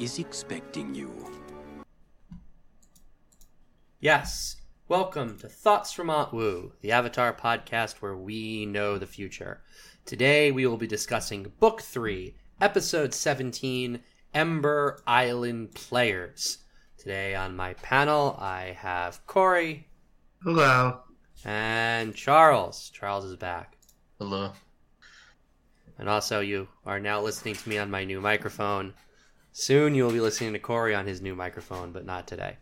[0.00, 1.12] is expecting you.
[4.00, 4.56] Yes.
[4.88, 9.62] Welcome to Thoughts from Aunt Wu, the Avatar podcast where we know the future.
[10.06, 14.00] Today we will be discussing Book 3, Episode 17
[14.32, 16.58] Ember Island Players.
[16.96, 19.86] Today on my panel, I have Cory
[20.42, 21.00] Hello.
[21.44, 22.90] and Charles.
[22.90, 23.76] Charles is back.
[24.18, 24.52] Hello.
[25.98, 28.94] And also, you are now listening to me on my new microphone.
[29.52, 32.58] Soon you will be listening to Cory on his new microphone, but not today.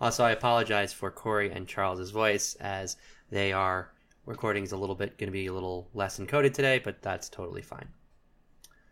[0.00, 2.96] Also, I apologize for Cory and Charles's voice as
[3.30, 3.90] they are
[4.26, 7.28] recording is a little bit going to be a little less encoded today, but that's
[7.28, 7.88] totally fine.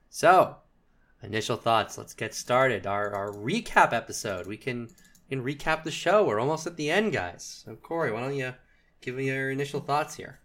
[0.09, 0.57] So,
[1.23, 1.99] initial thoughts.
[1.99, 2.87] Let's get started.
[2.87, 4.47] Our our recap episode.
[4.47, 4.89] We can
[5.29, 6.25] we can recap the show.
[6.25, 7.63] We're almost at the end, guys.
[7.65, 8.55] So, Cory, why don't you
[9.01, 10.41] give me your initial thoughts here?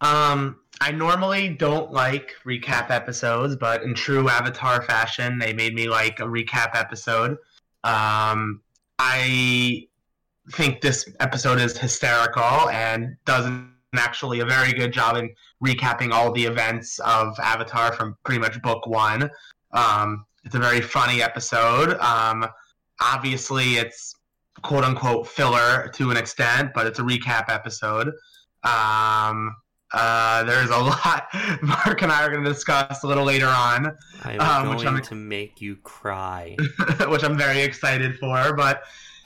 [0.00, 5.88] Um, I normally don't like recap episodes, but in true Avatar fashion, they made me
[5.88, 7.32] like a recap episode.
[7.84, 8.62] Um,
[8.98, 9.88] I
[10.52, 13.50] think this episode is hysterical and does
[13.94, 15.30] actually a very good job in
[15.64, 19.30] recapping all the events of Avatar from pretty much book one.
[19.72, 21.98] Um, it's a very funny episode.
[21.98, 22.46] Um,
[23.00, 24.14] obviously, it's
[24.62, 28.12] quote unquote filler to an extent, but it's a recap episode.
[28.64, 29.54] Um,
[29.92, 31.26] uh, there's a lot
[31.62, 34.94] Mark and I are going to discuss a little later on, I'm Um, which going
[34.96, 36.56] I'm- to make you cry.
[37.08, 38.54] which I'm very excited for.
[38.54, 38.82] But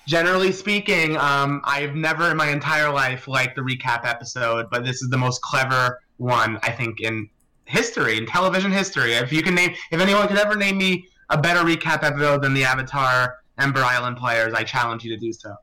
[0.07, 5.03] generally speaking, um, I've never in my entire life liked the recap episode, but this
[5.03, 7.29] is the most clever one I think in
[7.67, 9.15] history, in television history.
[9.15, 12.53] If you can name, if anyone could ever name me a better recap episode than
[12.55, 15.55] the Avatar Ember Island players, I challenge you to do so.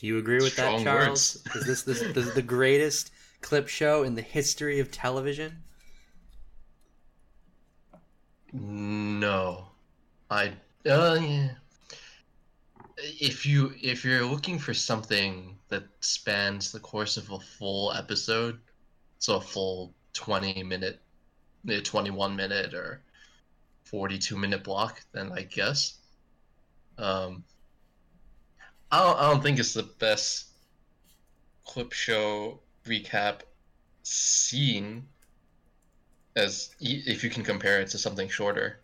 [0.00, 1.46] Do you agree with Strong that, Charles?
[1.54, 3.10] Is this, this, this the greatest
[3.42, 5.62] clip show in the history of television?
[8.54, 9.66] No,
[10.30, 10.54] I
[10.88, 11.50] uh yeah.
[12.96, 18.58] If you if you're looking for something that spans the course of a full episode,
[19.18, 20.98] so a full twenty minute,
[21.84, 23.02] twenty one minute or
[23.84, 25.98] forty two minute block, then I guess.
[26.96, 27.44] Um,
[28.92, 30.46] I don't, I don't think it's the best
[31.64, 33.40] clip show recap
[34.02, 35.08] scene
[36.36, 38.80] as if you can compare it to something shorter.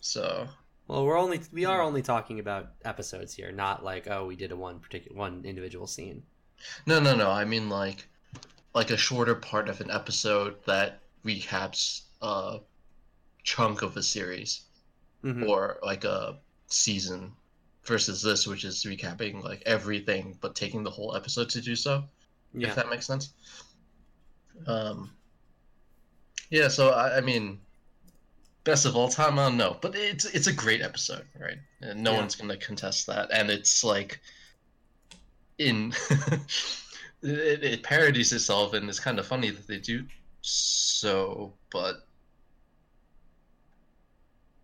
[0.00, 0.48] So
[0.88, 4.50] Well, we're only we are only talking about episodes here, not like oh we did
[4.50, 6.24] a one particular one individual scene.
[6.86, 7.30] no, no, no.
[7.30, 8.08] I mean like
[8.74, 12.60] like a shorter part of an episode that recaps a
[13.44, 14.62] chunk of a series
[15.22, 15.42] Mhm.
[15.48, 17.36] or like a season
[17.86, 22.04] versus this, which is recapping like everything but taking the whole episode to do so.
[22.52, 23.32] Yeah, if that makes sense.
[24.66, 25.10] Um,
[26.50, 27.60] yeah, so I, I mean,
[28.64, 31.58] best of all time, I don't know, but it's it's a great episode, right?
[31.80, 32.18] And no Yeah.
[32.18, 34.20] one's gonna contest that, and it's like
[35.58, 35.92] in
[37.22, 40.04] it, it parodies itself, and it's kind of funny that they do
[40.42, 41.96] so, but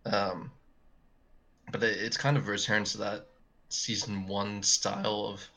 [0.05, 0.51] um,
[1.73, 3.27] but it, it's kind of returns to that
[3.69, 5.49] season one style of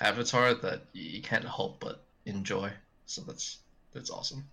[0.00, 2.72] Avatar that you can't help but enjoy.
[3.06, 3.58] So that's
[3.92, 4.44] that's awesome.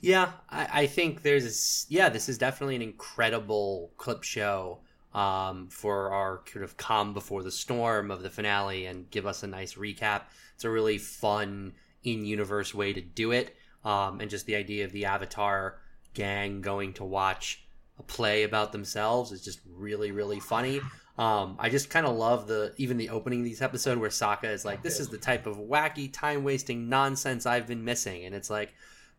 [0.00, 0.32] yeah.
[0.50, 2.08] I, I think there's yeah.
[2.08, 4.78] This is definitely an incredible clip show
[5.14, 9.42] um, for our kind of calm before the storm of the finale and give us
[9.42, 10.22] a nice recap.
[10.54, 11.72] It's a really fun
[12.04, 15.80] in universe way to do it, um, and just the idea of the Avatar
[16.14, 17.64] gang going to watch
[17.98, 20.80] a play about themselves is just really really funny.
[21.18, 24.52] Um, I just kind of love the even the opening of these episode where Sokka
[24.52, 28.34] is like, "This is the type of wacky, time wasting nonsense I've been missing," and
[28.34, 28.72] it's like,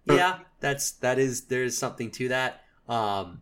[0.05, 2.61] yeah, that's that is there's something to that.
[2.87, 3.41] Um,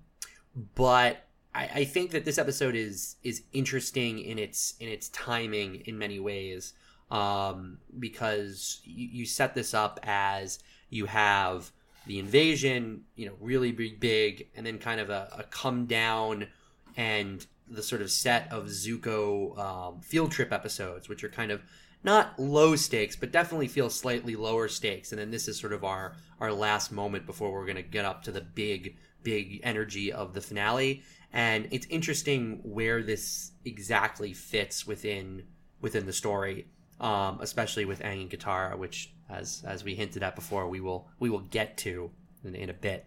[0.75, 5.83] but I, I think that this episode is is interesting in its in its timing
[5.85, 6.73] in many ways
[7.11, 10.59] um, because you, you set this up as
[10.89, 11.71] you have
[12.07, 16.47] the invasion, you know, really big, big, and then kind of a, a come down
[16.95, 21.61] and the sort of set of Zuko um, field trip episodes, which are kind of
[22.03, 25.11] not low stakes, but definitely feel slightly lower stakes.
[25.11, 28.05] And then this is sort of our our last moment before we're going to get
[28.05, 31.03] up to the big, big energy of the finale.
[31.33, 35.43] And it's interesting where this exactly fits within
[35.81, 36.67] within the story,
[36.99, 41.07] um, especially with Aang and Katara, which, as as we hinted at before, we will
[41.19, 42.11] we will get to
[42.43, 43.05] in, in a bit.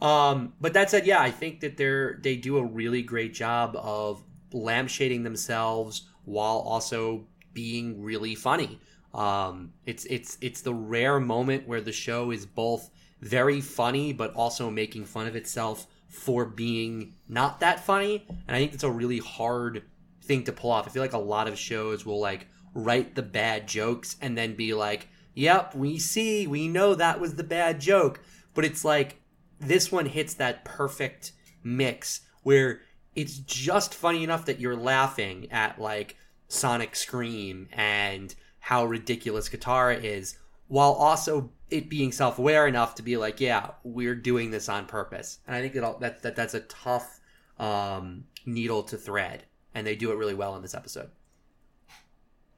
[0.00, 3.76] Um, but that said, yeah, I think that they're they do a really great job
[3.76, 8.80] of lampshading themselves while also being really funny.
[9.12, 12.90] Um, it's it's it's the rare moment where the show is both
[13.20, 18.24] very funny, but also making fun of itself for being not that funny.
[18.28, 19.82] And I think it's a really hard
[20.22, 20.86] thing to pull off.
[20.86, 24.54] I feel like a lot of shows will like write the bad jokes and then
[24.54, 28.20] be like, "Yep, we see, we know that was the bad joke."
[28.54, 29.20] But it's like
[29.60, 31.32] this one hits that perfect
[31.62, 32.80] mix where
[33.14, 36.16] it's just funny enough that you're laughing at like
[36.48, 40.36] Sonic Scream and how ridiculous Katara is,
[40.68, 45.38] while also it being self-aware enough to be like, yeah, we're doing this on purpose.
[45.46, 47.20] And I think that that, that that's a tough
[47.58, 49.44] um, needle to thread,
[49.74, 51.10] and they do it really well in this episode.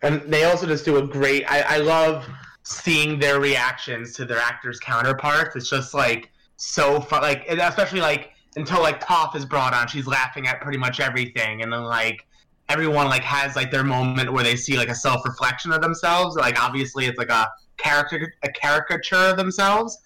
[0.03, 1.45] And they also just do a great.
[1.51, 2.29] I, I love
[2.67, 5.55] seeing their reactions to their actors' counterparts.
[5.55, 7.23] It's just like so fun.
[7.23, 11.63] Like especially like until like Toph is brought on, she's laughing at pretty much everything,
[11.63, 12.27] and then like
[12.69, 16.35] everyone like has like their moment where they see like a self reflection of themselves.
[16.35, 19.97] Like obviously it's like a character a caricature of themselves,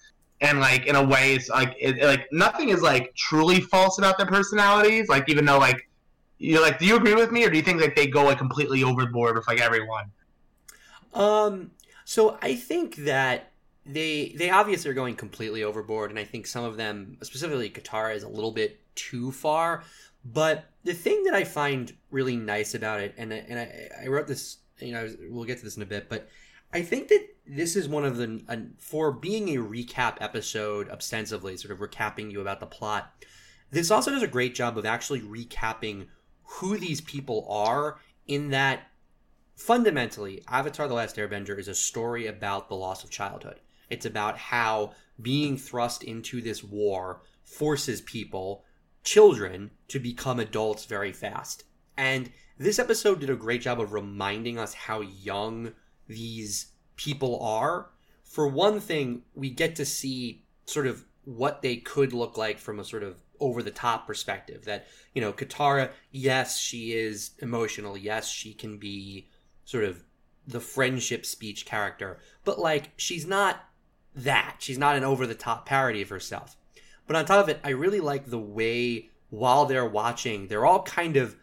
[0.41, 4.19] and like in a way it's like it, like nothing is like truly false about
[4.19, 5.09] their personalities.
[5.09, 5.89] Like even though like
[6.37, 8.37] you like, do you agree with me, or do you think like they go like
[8.37, 10.11] completely overboard with like everyone?
[11.15, 11.71] Um.
[12.11, 13.53] So I think that
[13.85, 18.13] they they obviously are going completely overboard, and I think some of them, specifically Katara,
[18.13, 19.85] is a little bit too far.
[20.25, 24.27] But the thing that I find really nice about it, and and I, I wrote
[24.27, 26.27] this, you know, we'll get to this in a bit, but
[26.73, 31.55] I think that this is one of the uh, for being a recap episode ostensibly,
[31.55, 33.23] sort of recapping you about the plot.
[33.69, 36.07] This also does a great job of actually recapping
[36.43, 38.01] who these people are.
[38.27, 38.90] In that,
[39.61, 43.59] fundamentally, Avatar: The Last Airbender is a story about the loss of childhood.
[43.89, 48.65] It's about how being thrust into this war forces people
[49.03, 51.63] children to become adults very fast.
[51.97, 55.73] And this episode did a great job of reminding us how young
[56.07, 57.89] these people are.
[58.23, 62.79] For one thing, we get to see sort of what they could look like from
[62.79, 64.65] a sort of over the top perspective.
[64.65, 67.97] That, you know, Katara, yes, she is emotional.
[67.97, 69.27] Yes, she can be
[69.71, 70.03] sort of
[70.45, 72.19] the friendship speech character.
[72.43, 73.63] But, like, she's not
[74.15, 74.57] that.
[74.59, 76.57] She's not an over the top parody of herself.
[77.07, 80.83] But on top of it, I really like the way while they're watching, they're all
[80.83, 81.35] kind of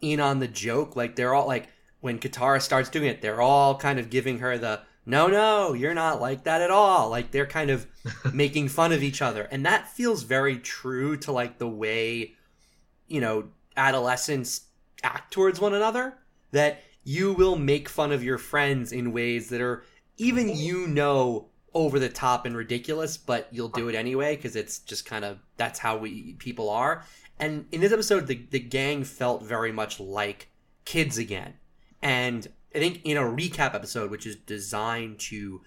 [0.00, 0.96] in on the joke.
[0.96, 1.68] Like they're all like
[2.00, 5.94] when Katara starts doing it, they're all kind of giving her the no, no, you're
[5.94, 7.08] not like that at all.
[7.08, 7.86] Like they're kind of
[8.32, 9.42] making fun of each other.
[9.50, 12.34] And that feels very true to like the way,
[13.08, 14.62] you know, adolescents
[15.02, 16.14] act towards one another.
[16.52, 19.84] That you will make fun of your friends in ways that are
[20.18, 24.80] even you know over the top and ridiculous, but you'll do it anyway because it's
[24.80, 27.04] just kind of that's how we people are.
[27.38, 30.48] And in this episode, the the gang felt very much like
[30.84, 31.54] kids again.
[32.02, 35.62] And I think in a recap episode, which is designed to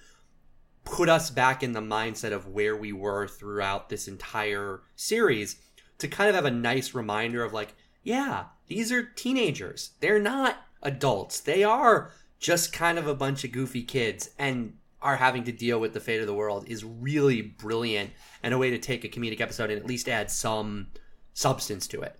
[0.83, 5.57] put us back in the mindset of where we were throughout this entire series,
[6.00, 9.91] to kind of have a nice reminder of like, yeah, these are teenagers.
[10.00, 11.39] They're not adults.
[11.39, 14.30] They are just kind of a bunch of goofy kids.
[14.38, 18.09] And are having to deal with the fate of the world is really brilliant
[18.41, 20.88] and a way to take a comedic episode and at least add some
[21.33, 22.18] substance to it.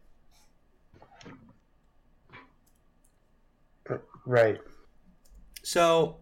[4.26, 4.60] Right.
[5.64, 6.18] So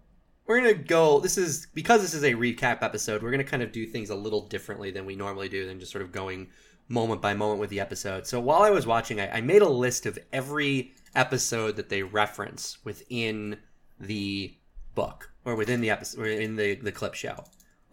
[0.45, 1.19] we're gonna go.
[1.19, 3.21] This is because this is a recap episode.
[3.21, 5.91] We're gonna kind of do things a little differently than we normally do, than just
[5.91, 6.47] sort of going
[6.87, 8.27] moment by moment with the episode.
[8.27, 12.03] So while I was watching, I, I made a list of every episode that they
[12.03, 13.57] reference within
[13.99, 14.55] the
[14.95, 17.43] book or within the episode or in the the clip show.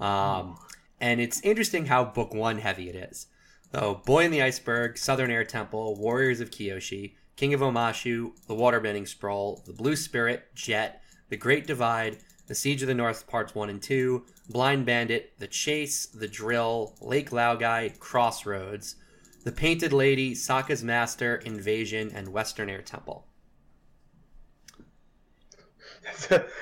[0.00, 0.58] Um,
[1.00, 3.26] and it's interesting how book one heavy it is.
[3.74, 8.54] So, Boy in the Iceberg, Southern Air Temple, Warriors of Kyoshi, King of Omashu, The
[8.54, 13.54] Waterbending Scroll, The Blue Spirit, Jet, The Great Divide, The Siege of the North Parts
[13.54, 18.96] 1 and 2, Blind Bandit, The Chase, The Drill, Lake Laogai, Crossroads,
[19.48, 23.26] The Painted Lady, Sokka's Master, Invasion, and Western Air Temple.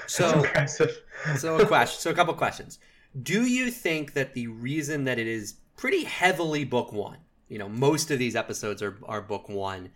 [0.07, 1.03] so impressive.
[1.37, 2.01] so a question.
[2.01, 2.79] So a couple questions.
[3.21, 7.69] Do you think that the reason that it is pretty heavily book one, you know,
[7.69, 9.91] most of these episodes are are book one,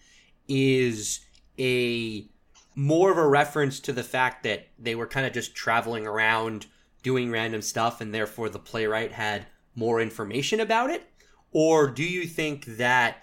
[0.48, 1.20] is
[1.60, 2.28] a
[2.74, 6.66] more of a reference to the fact that they were kind of just traveling around
[7.04, 11.09] doing random stuff and therefore the playwright had more information about it?
[11.52, 13.18] Or do you think that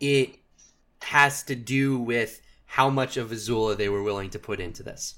[0.00, 0.36] it
[1.02, 5.16] has to do with how much of Azula they were willing to put into this?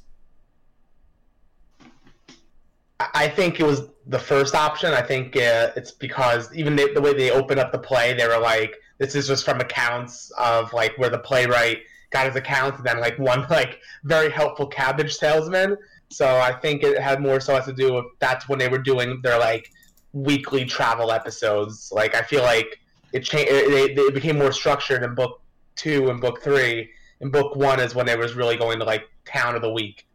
[3.13, 4.93] I think it was the first option.
[4.93, 8.27] I think uh, it's because even the, the, way they opened up the play, they
[8.27, 11.79] were like, "This is just from accounts of like where the playwright
[12.11, 15.77] got his accounts, and then like one like very helpful cabbage salesman."
[16.11, 18.79] So I think it had more so has to do with that's when they were
[18.79, 19.71] doing their like
[20.15, 21.91] weekly travel episodes.
[21.93, 22.81] Like I feel like
[23.13, 23.53] it changed.
[23.53, 25.43] It, it became more structured in book
[25.77, 26.91] two and book three.
[27.21, 30.07] And book one is when it was really going to like town of the week.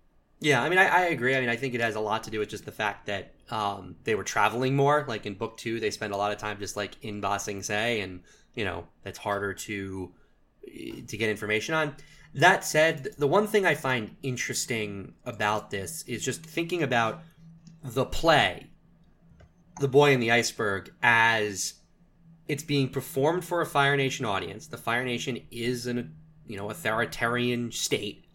[0.41, 1.35] Yeah, I mean, I, I, agree.
[1.35, 3.33] I mean, I think it has a lot to do with just the fact that
[3.49, 5.03] um, they were traveling more.
[5.07, 7.61] Like in book two, they spend a lot of time just like in Ba Sing
[7.61, 8.21] Se, and
[8.53, 10.11] you know that's harder to
[11.07, 11.95] to get information on.
[12.35, 17.21] That said, the one thing I find interesting about this is just thinking about
[17.83, 18.67] the play,
[19.79, 21.75] The Boy in the Iceberg, as
[22.47, 24.67] it's being performed for a Fire Nation audience.
[24.67, 26.15] The Fire Nation is an
[26.47, 28.25] you know authoritarian state.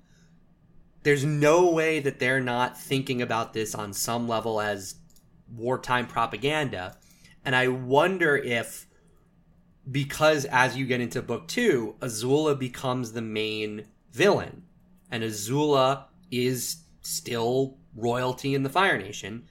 [1.03, 4.95] There's no way that they're not thinking about this on some level as
[5.55, 6.97] wartime propaganda.
[7.45, 8.87] And I wonder if
[9.91, 14.63] because as you get into book two, Azula becomes the main villain,
[15.11, 19.47] and Azula is still royalty in the Fire Nation.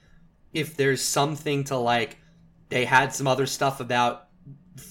[0.54, 2.18] If there's something to like,
[2.70, 4.28] they had some other stuff about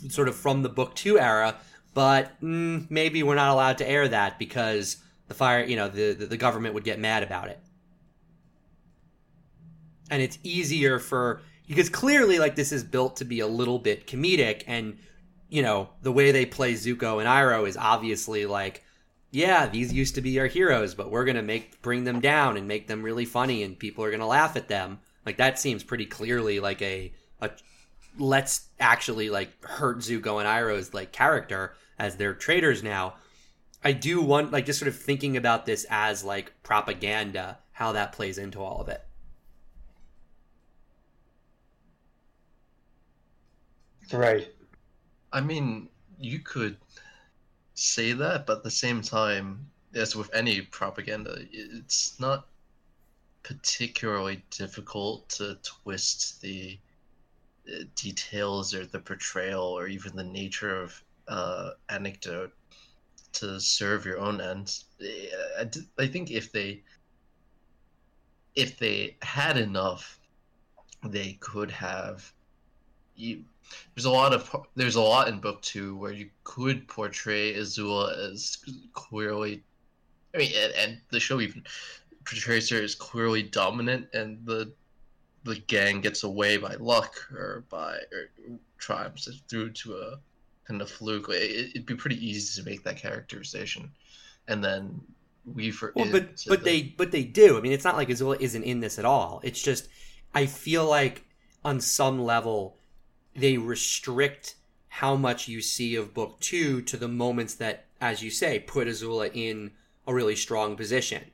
[0.10, 1.56] sort of from the book two era,
[1.94, 6.14] but mm, maybe we're not allowed to air that because the fire, you know, the,
[6.14, 7.60] the, the government would get mad about it.
[10.10, 14.06] And it's easier for because clearly like this is built to be a little bit
[14.06, 14.98] comedic and
[15.54, 18.84] you know, the way they play Zuko and Iroh is obviously like,
[19.30, 22.68] yeah, these used to be our heroes, but we're gonna make bring them down and
[22.68, 25.00] make them really funny, and people are gonna laugh at them.
[25.26, 27.52] Like that seems pretty clearly like a a
[28.18, 33.16] let's actually like hurt Zuko and Iroh's like character as they're traitors now.
[33.84, 38.14] I do want like just sort of thinking about this as like propaganda, how that
[38.14, 39.04] plays into all of it.
[44.12, 44.54] Right.
[45.32, 45.90] I mean,
[46.20, 46.78] you could
[47.74, 52.48] say that, but at the same time, as with any propaganda, it's not
[53.44, 56.80] particularly difficult to twist the
[57.68, 62.54] uh, details or the portrayal or even the nature of uh, anecdote
[63.34, 64.86] to serve your own ends.
[66.00, 66.84] I, think if they
[68.56, 70.20] if they had enough,
[71.04, 72.32] they could have
[73.16, 73.44] you
[73.96, 78.32] there's a lot of there's a lot in book two where you could portray Azula
[78.32, 78.58] as
[78.94, 79.64] clearly,
[80.34, 81.64] I mean, and, and the show even
[82.26, 84.72] portrays is clearly dominant, and the
[85.44, 88.30] the gang gets away by luck or by or
[88.78, 90.20] triumphs through to a
[90.66, 91.28] kind of fluke.
[91.30, 93.92] It, would be pretty easy to make that characterization,
[94.48, 95.02] and then
[95.46, 96.66] weave well, but but the...
[96.66, 97.58] they but they do.
[97.58, 99.42] I mean, it's not like Azula isn't in this at all.
[99.44, 99.90] It's just
[100.34, 101.26] I feel like
[101.64, 102.78] on some level
[103.36, 104.56] they restrict
[104.88, 108.88] how much you see of book two to the moments that, as you say, put
[108.88, 109.72] Azula in
[110.06, 111.32] a really strong position.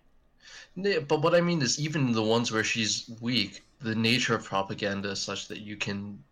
[0.77, 5.11] But what I mean is, even the ones where she's weak, the nature of propaganda
[5.11, 6.23] is such that you can.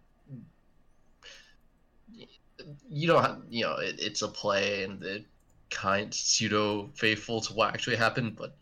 [2.89, 5.25] You don't have, you know, it, it's a play and it
[5.69, 8.55] kind pseudo faithful to what actually happened, but,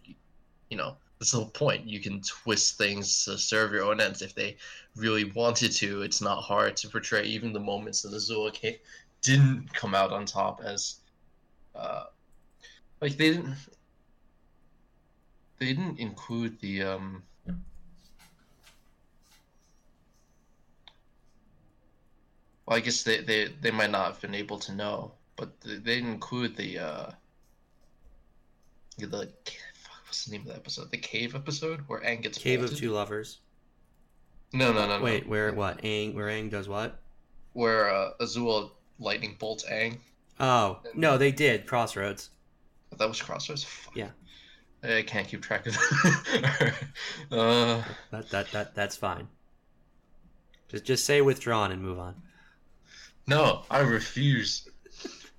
[0.70, 1.88] you know, that's the point.
[1.88, 4.58] You can twist things to serve your own ends if they
[4.96, 6.02] really wanted to.
[6.02, 8.76] It's not hard to portray even the moments that Azula came,
[9.22, 10.98] didn't come out on top as,
[11.76, 12.06] uh,
[13.02, 13.56] like they didn't.
[15.60, 17.24] They didn't include the um.
[22.66, 25.78] Well, I guess they, they, they might not have been able to know, but they
[25.78, 27.12] didn't include the uh,
[28.98, 29.30] the
[30.06, 30.90] what's the name of the episode?
[30.90, 32.74] The cave episode where Aang gets Cave bolted?
[32.74, 33.40] of Two Lovers.
[34.52, 35.04] No, no, no, no.
[35.04, 35.82] Wait, where what?
[35.84, 37.00] Aang where Aang does what?
[37.54, 39.98] Where uh, Azula lightning bolts Aang
[40.40, 42.30] Oh no, they did Crossroads.
[42.98, 43.64] That was Crossroads.
[43.64, 43.96] Fuck.
[43.96, 44.10] Yeah.
[44.86, 46.74] I can't keep track of that.
[47.32, 47.84] uh...
[48.12, 49.28] that, that that that's fine.
[50.70, 52.16] Just just say withdrawn and move on.
[53.28, 54.70] No, I refuse.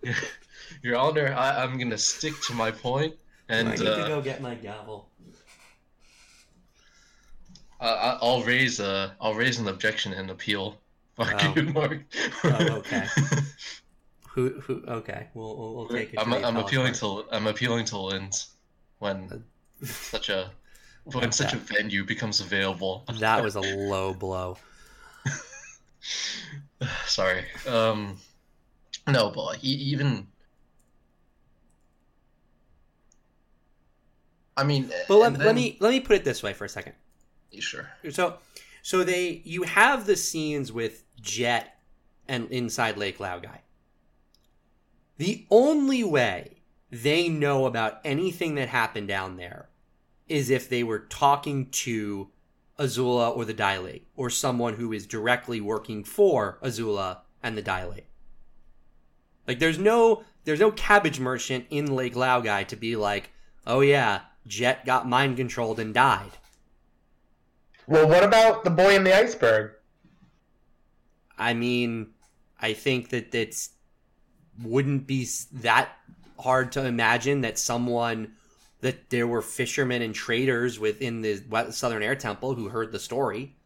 [0.82, 3.14] Your Honor, I, I'm gonna stick to my point.
[3.48, 5.08] And I need uh, to go get my gavel.
[7.80, 10.78] Uh, I'll raise a I'll raise an objection and appeal.
[11.16, 11.52] Fuck oh.
[11.56, 12.02] you, Mark.
[12.44, 13.06] oh, okay.
[14.28, 14.82] who who?
[14.86, 16.18] Okay, we'll we'll, we'll take it.
[16.18, 18.55] I'm, I'm appealing to I'm appealing to Linz
[18.98, 20.50] when uh, such a
[21.04, 23.04] when such a venue becomes available.
[23.20, 24.58] That was a low blow.
[27.06, 27.44] Sorry.
[27.66, 28.18] Um,
[29.06, 30.26] no, but even
[34.56, 35.46] I mean, but let, then...
[35.46, 36.94] let me let me put it this way for a second.
[37.58, 37.88] Sure.
[38.10, 38.38] So,
[38.82, 41.78] so they you have the scenes with Jet
[42.28, 43.58] and inside Lake Laogai.
[45.18, 46.55] The only way
[46.90, 49.68] they know about anything that happened down there
[50.28, 52.30] is if they were talking to
[52.78, 58.02] Azula or the Li, or someone who is directly working for Azula and the Li.
[59.46, 63.30] Like there's no there's no cabbage merchant in Lake Laogai to be like,
[63.66, 66.32] oh yeah, Jet got mind controlled and died.
[67.86, 69.72] Well, what about the boy in the iceberg?
[71.38, 72.14] I mean,
[72.60, 73.70] I think that it's
[74.62, 75.90] wouldn't be that
[76.38, 78.32] hard to imagine that someone
[78.80, 83.56] that there were fishermen and traders within the Southern Air Temple who heard the story.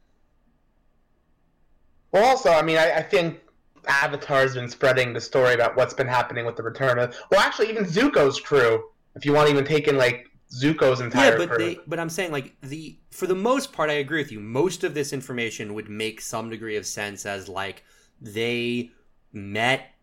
[2.12, 3.40] Well, also, I mean, I, I think
[3.86, 7.16] Avatar's been spreading the story about what's been happening with the return of.
[7.30, 8.84] Well, actually, even Zuko's crew.
[9.16, 11.58] If you want to even take in like Zuko's entire yeah, but crew.
[11.58, 14.40] they but I'm saying like the for the most part I agree with you.
[14.40, 17.84] Most of this information would make some degree of sense as like
[18.20, 18.90] they
[19.32, 19.94] met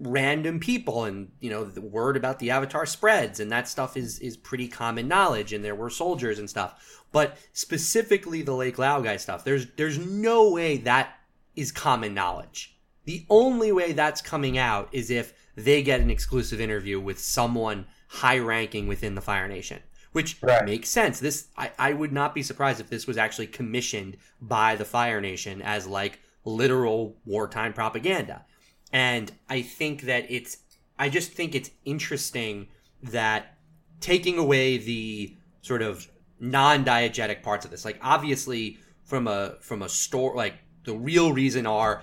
[0.00, 4.18] random people and you know the word about the avatar spreads and that stuff is
[4.20, 7.02] is pretty common knowledge and there were soldiers and stuff.
[7.10, 11.18] But specifically the Lake Laogai stuff there's there's no way that
[11.56, 12.76] is common knowledge.
[13.04, 17.86] The only way that's coming out is if they get an exclusive interview with someone
[18.08, 19.80] high ranking within the fire nation
[20.12, 20.64] which Right.
[20.64, 21.20] makes sense.
[21.20, 25.20] This I, I would not be surprised if this was actually commissioned by the fire
[25.20, 28.44] nation as like literal wartime propaganda
[28.92, 30.58] and I think that it's,
[30.98, 32.68] I just think it's interesting
[33.02, 33.58] that
[34.00, 36.08] taking away the sort of
[36.40, 40.54] non-diegetic parts of this, like obviously from a from a store, like
[40.84, 42.02] the real reason are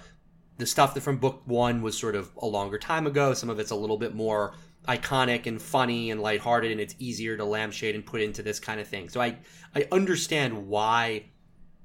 [0.57, 3.33] the stuff that from book one was sort of a longer time ago.
[3.33, 4.53] Some of it's a little bit more
[4.87, 8.79] iconic and funny and lighthearted, and it's easier to lampshade and put into this kind
[8.79, 9.09] of thing.
[9.09, 9.37] So I
[9.73, 11.25] I understand why,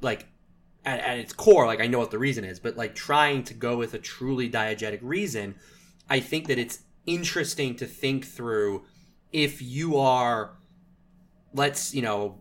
[0.00, 0.26] like
[0.84, 3.54] at, at its core, like I know what the reason is, but like trying to
[3.54, 5.54] go with a truly diegetic reason,
[6.08, 8.84] I think that it's interesting to think through
[9.32, 10.56] if you are,
[11.54, 12.38] let's, you know,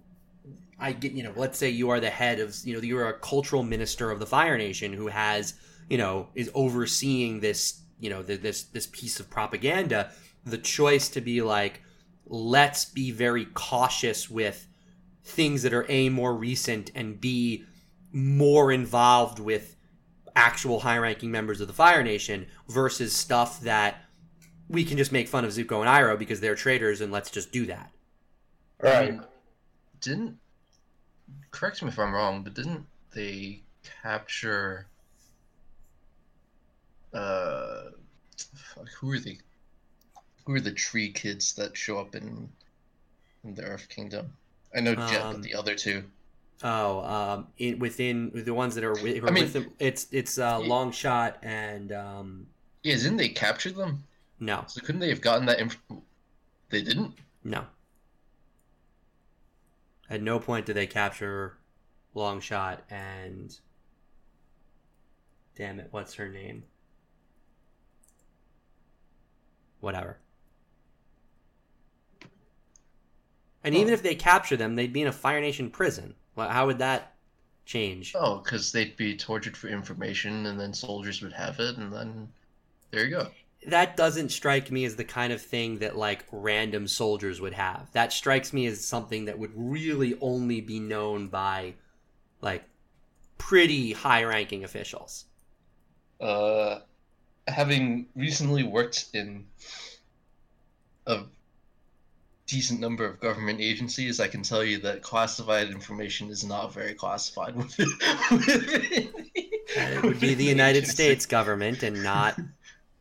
[0.80, 3.20] I get, you know, let's say you are the head of, you know, you're a
[3.20, 5.54] cultural minister of the Fire Nation who has,
[5.90, 10.12] you know, is overseeing this, you know, the, this, this piece of propaganda.
[10.46, 11.82] The choice to be like,
[12.26, 14.68] let's be very cautious with
[15.24, 17.66] things that are A, more recent and B,
[18.12, 19.76] more involved with
[20.36, 24.06] actual high ranking members of the Fire Nation versus stuff that
[24.68, 27.52] we can just make fun of Zuko and Iroh because they're traitors and let's just
[27.52, 27.92] do that.
[28.82, 29.12] I right.
[29.12, 29.24] mean,
[30.02, 30.38] didn't
[31.52, 33.64] correct me if I'm wrong, but didn't they
[34.04, 34.88] capture
[37.14, 37.86] uh
[38.36, 39.38] fuck, who are the
[40.46, 42.50] who are the tree kids that show up in,
[43.44, 44.34] in the Earth Kingdom?
[44.76, 46.04] I know Jet, Um, but the other two.
[46.62, 50.38] Oh, um, in, within the ones that are with, I mean- with them, it's it's
[50.38, 52.48] uh, Longshot and um,
[52.84, 54.04] Yeah, didn't they capture them?
[54.42, 55.82] no, So couldn't they have gotten that inf-
[56.70, 57.14] They didn't?
[57.44, 57.66] no.
[60.10, 61.58] At no point did they capture
[62.16, 63.58] Longshot and
[65.56, 66.64] damn it, what's her name?
[69.80, 70.18] Whatever.
[73.64, 73.94] And even Oh.
[73.94, 76.16] if they capture them, they'd be in a Fire Nation prison.
[76.48, 77.14] How would that
[77.66, 78.14] change?
[78.16, 82.30] Oh, because they'd be tortured for information and then soldiers would have it and then
[82.92, 83.28] there you go.
[83.68, 87.90] that doesn't strike me as the kind of thing that like random soldiers would have.
[87.92, 91.76] That strikes me as something that would really only be known by
[92.42, 92.64] like
[93.38, 95.26] pretty high ranking officials.
[96.20, 96.80] Uh,
[97.48, 99.46] having recently worked in
[101.06, 101.24] a
[102.50, 106.96] decent number of government agencies, I can tell you that classified information is not very
[106.96, 107.88] classified within.
[109.72, 112.40] It would be the United States government and not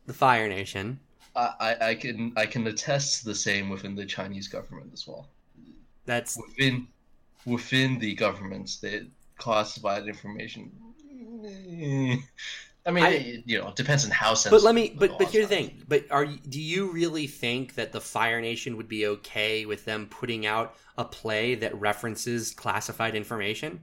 [0.05, 0.99] the Fire Nation.
[1.35, 5.27] I, I, can I can attest to the same within the Chinese government as well.
[6.05, 6.87] That's Within
[7.45, 9.07] within the governments, the
[9.37, 10.71] classified information.
[12.89, 14.51] I mean, I- it, you know, it depends on how sensitive.
[14.51, 15.83] but let me but but here's the thing.
[15.87, 20.07] But are do you really think that the Fire Nation would be okay with them
[20.09, 23.79] putting out a play that references classified information?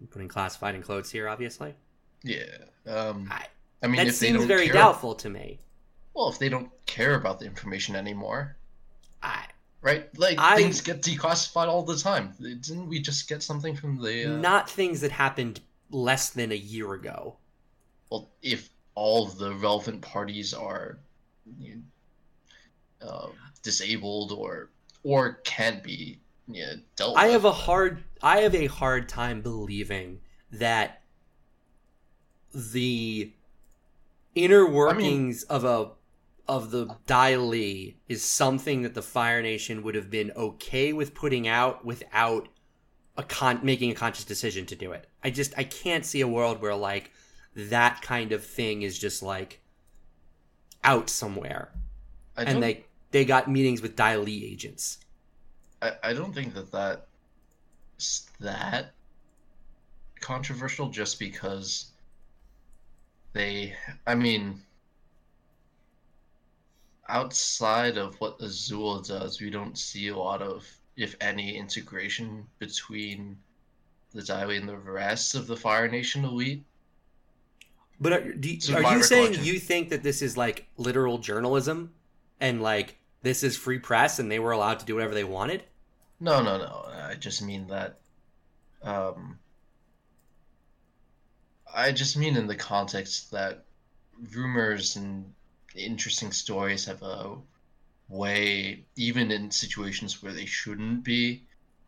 [0.00, 1.74] I'm putting classified in quotes here, obviously.
[2.22, 2.44] Yeah.
[2.86, 3.46] Um, I-
[3.82, 5.58] I mean, that if seems very care, doubtful to me.
[6.14, 8.56] Well, if they don't care about the information anymore,
[9.24, 9.44] I,
[9.80, 10.06] right?
[10.16, 12.32] Like I- things get declassified all the time.
[12.40, 14.26] Didn't we just get something from the?
[14.26, 17.38] Uh, Not things that happened less than a year ago.
[18.12, 20.98] Well, if all of the relevant parties are
[21.58, 21.80] you
[23.00, 23.28] know, uh,
[23.62, 24.68] disabled or
[25.02, 29.40] or can't be yeah, dealt I with, have a hard I have a hard time
[29.40, 30.20] believing
[30.50, 31.00] that
[32.54, 33.32] the
[34.34, 35.92] inner workings of a
[36.46, 41.14] of the Dai Li is something that the Fire Nation would have been okay with
[41.14, 42.50] putting out without
[43.16, 45.06] a con making a conscious decision to do it.
[45.24, 47.10] I just I can't see a world where like
[47.54, 49.60] that kind of thing is just like
[50.84, 51.70] out somewhere,
[52.36, 54.98] I and they they got meetings with Dai Li agents.
[55.80, 57.06] I, I don't think that that
[58.40, 58.92] that
[60.20, 61.86] controversial just because
[63.32, 63.74] they
[64.06, 64.62] I mean
[67.12, 73.36] outside of what Azul does, we don't see a lot of, if any, integration between
[74.12, 76.64] the Dai Li and the rest of the Fire Nation elite.
[78.02, 81.92] But are, do you, are you saying you think that this is like literal journalism,
[82.40, 85.62] and like this is free press, and they were allowed to do whatever they wanted?
[86.18, 86.86] No, no, no.
[86.92, 88.00] I just mean that.
[88.82, 89.38] Um,
[91.72, 93.66] I just mean in the context that
[94.34, 95.32] rumors and
[95.76, 97.36] interesting stories have a
[98.08, 101.44] way, even in situations where they shouldn't be,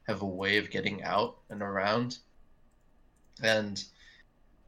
[0.07, 2.19] have a way of getting out and around.
[3.43, 3.83] And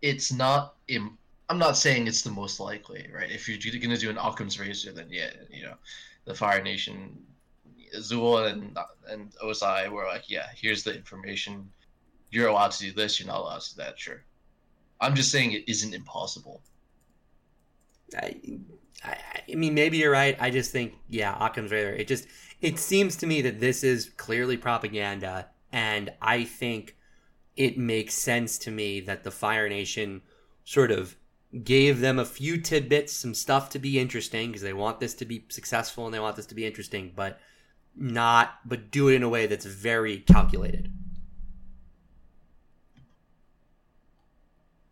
[0.02, 0.74] it's not.
[0.88, 3.30] Im- I'm not saying it's the most likely, right?
[3.30, 5.74] If you're going to do an Occam's razor, then yeah, you know,
[6.24, 7.16] the Fire Nation
[7.94, 8.76] Azul and
[9.08, 11.70] and Ozai were like, yeah, here's the information.
[12.30, 13.20] You're allowed to do this.
[13.20, 13.98] You're not allowed to do that.
[13.98, 14.24] Sure.
[15.00, 16.62] I'm just saying it isn't impossible.
[18.16, 18.40] I,
[19.04, 19.16] I,
[19.50, 20.36] I mean, maybe you're right.
[20.40, 21.92] I just think, yeah, Occam's razor.
[21.92, 22.26] It just
[22.60, 26.96] it seems to me that this is clearly propaganda, and I think
[27.56, 30.22] it makes sense to me that the Fire Nation
[30.64, 31.16] sort of
[31.62, 35.24] gave them a few tidbits, some stuff to be interesting because they want this to
[35.24, 37.40] be successful and they want this to be interesting, but
[37.94, 40.92] not, but do it in a way that's very calculated.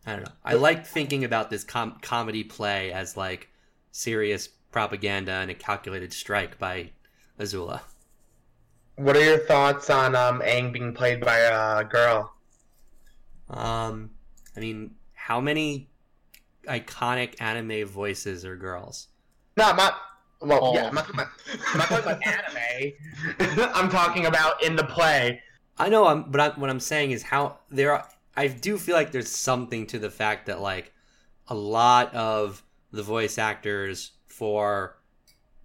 [0.05, 0.31] I don't know.
[0.43, 3.49] I like thinking about this com- comedy play as like
[3.91, 6.91] serious propaganda and a calculated strike by
[7.39, 7.81] Azula.
[8.97, 12.33] What are your thoughts on um, Aang being played by a girl?
[13.49, 14.11] Um,
[14.55, 15.89] I mean, how many
[16.67, 19.07] iconic anime voices are girls?
[19.57, 19.95] No, I'm not.
[20.41, 20.73] Well, Oh.
[20.75, 21.29] yeah, I'm not talking about,
[21.71, 22.27] I'm not talking about
[23.39, 23.69] anime.
[23.75, 25.41] I'm talking about in the play.
[25.77, 27.93] I know, I'm, but I, what I'm saying is how there.
[27.93, 30.91] Are, I do feel like there's something to the fact that like
[31.47, 34.97] a lot of the voice actors for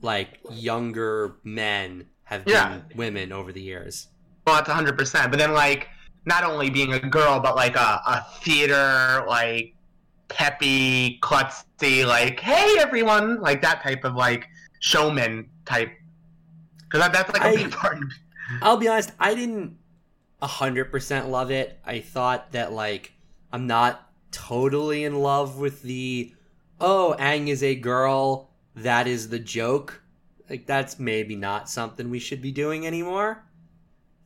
[0.03, 2.81] like younger men have been Yeah.
[2.95, 4.07] women over the years.
[4.47, 4.97] Well, that's 100.
[4.97, 5.89] percent But then, like,
[6.25, 9.75] not only being a girl, but like a, a theater, like
[10.31, 14.49] peppy, klutzy, like, hey everyone, like that type of like
[14.81, 15.93] showman type.
[16.85, 17.99] Because that, that's like a I- big part.
[18.63, 19.77] I'll be honest, I didn't
[20.43, 21.79] hundred percent love it.
[21.85, 23.13] I thought that like
[23.53, 26.35] I'm not totally in love with the
[26.81, 30.03] oh, Aang is a girl, that is the joke.
[30.49, 33.45] Like that's maybe not something we should be doing anymore.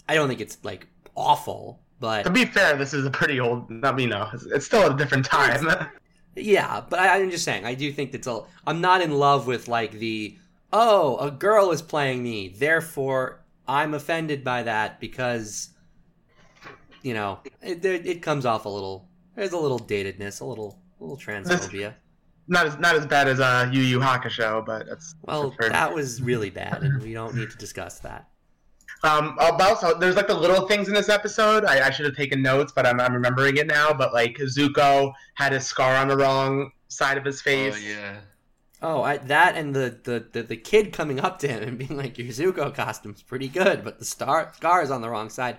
[0.08, 1.80] I don't think it's like awful,
[2.24, 3.70] To be fair, this is a pretty old.
[3.84, 5.66] I mean, no, it's, still a different time.
[6.36, 8.48] yeah, but I, I'm just saying, I do think that's all.
[8.66, 10.36] I'm not in love with like the
[10.72, 15.70] oh, a girl is playing me, therefore I'm offended by that because
[17.02, 19.08] you know it, it, it comes off a little.
[19.34, 21.94] There's a little datedness, a little, a little transphobia.
[22.46, 26.20] not as not as bad as uh, Yu Yu Hakusho, but it's Well, that was
[26.22, 28.28] really bad, and we don't need to discuss that.
[29.04, 31.64] Um, also, there's like the little things in this episode.
[31.66, 33.92] I, I should have taken notes, but I'm, I'm remembering it now.
[33.92, 37.74] But like Zuko had his scar on the wrong side of his face.
[37.76, 38.16] Oh yeah.
[38.80, 41.96] Oh, I, that and the, the, the, the kid coming up to him and being
[41.96, 45.58] like, "Your Zuko costume's pretty good, but the star scar is on the wrong side."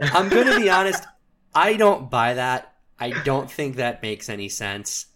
[0.00, 1.04] I'm gonna be honest.
[1.54, 2.74] I don't buy that.
[2.98, 5.06] I don't think that makes any sense.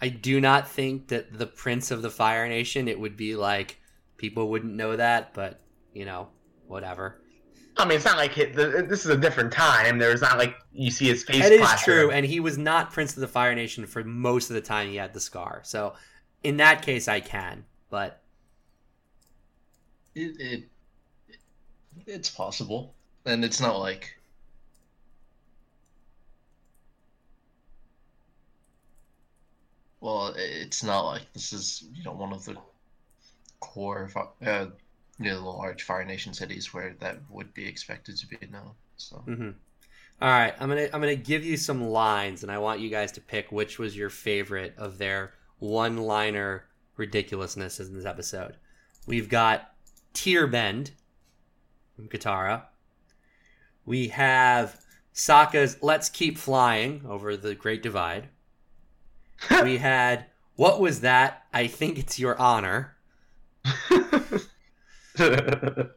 [0.00, 2.88] I do not think that the Prince of the Fire Nation.
[2.88, 3.80] It would be like
[4.16, 5.60] people wouldn't know that, but
[5.92, 6.28] you know,
[6.66, 7.20] whatever.
[7.78, 9.98] I mean, it's not like it, the, this is a different time.
[9.98, 11.44] There's not like you see his face.
[11.44, 14.54] It is true, and he was not Prince of the Fire Nation for most of
[14.54, 15.60] the time he had the scar.
[15.62, 15.94] So,
[16.42, 17.64] in that case, I can.
[17.90, 18.22] But
[20.14, 20.68] It, it
[22.06, 22.94] it's possible,
[23.26, 24.16] and it's not like
[30.00, 32.56] well, it's not like this is you know one of the
[33.60, 34.10] core
[34.44, 34.66] uh,
[35.18, 38.72] you know large Fire Nation cities where that would be expected to be known.
[38.96, 39.50] So hmm
[40.20, 43.12] All right, I'm gonna I'm gonna give you some lines, and I want you guys
[43.12, 46.64] to pick which was your favorite of their one-liner
[46.96, 48.56] ridiculousness in this episode.
[49.06, 49.72] We've got
[50.12, 50.92] Tear Bend
[51.94, 52.62] from Katara.
[53.84, 54.80] We have
[55.14, 58.28] Sokka's "Let's Keep Flying" over the Great Divide.
[59.62, 60.26] we had
[60.56, 61.46] "What was that?
[61.54, 62.96] I think it's your honor."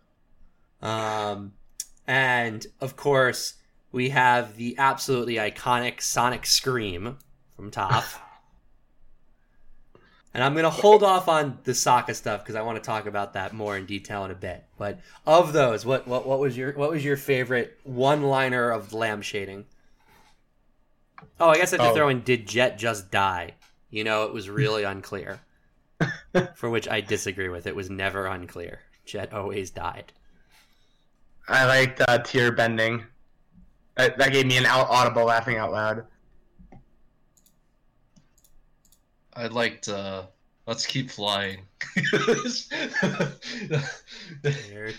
[0.82, 1.54] Um,
[2.08, 3.56] And of course,
[3.92, 7.18] we have the absolutely iconic Sonic Scream
[7.56, 8.18] from Toph.
[10.32, 13.08] And I'm going to hold off on the Sokka stuff because I want to talk
[13.08, 14.64] about that more in detail in a bit.
[14.78, 18.90] But of those, what what, what was your what was your favorite one liner of
[18.90, 19.64] lampshading?
[21.40, 21.96] Oh, I guess I have to Oh.
[21.96, 23.56] throw in did Jet just die?
[23.90, 25.40] You know, it was really unclear.
[26.56, 27.66] For which I disagree with.
[27.66, 28.82] It was never unclear.
[29.10, 30.14] Jet always died.
[31.48, 33.04] I liked uh, tear bending.
[33.98, 36.06] That, that gave me an out audible laughing out loud.
[39.34, 40.28] I liked uh
[40.68, 41.62] Let's Keep Flying.
[42.14, 42.36] You're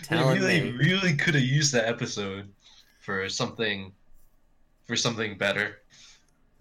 [0.03, 0.73] telling really, me.
[0.73, 2.49] really could have used that episode
[2.99, 3.93] for something
[4.89, 5.83] for something better.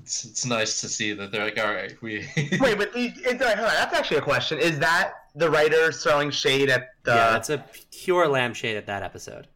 [0.04, 3.42] It's it's nice to see that they're like, all right, we Wait, but the, it's,
[3.42, 4.60] uh, that's actually a question.
[4.60, 7.12] Is that the writers throwing shade at the?
[7.12, 9.48] yeah, that's a pure lampshade at that episode.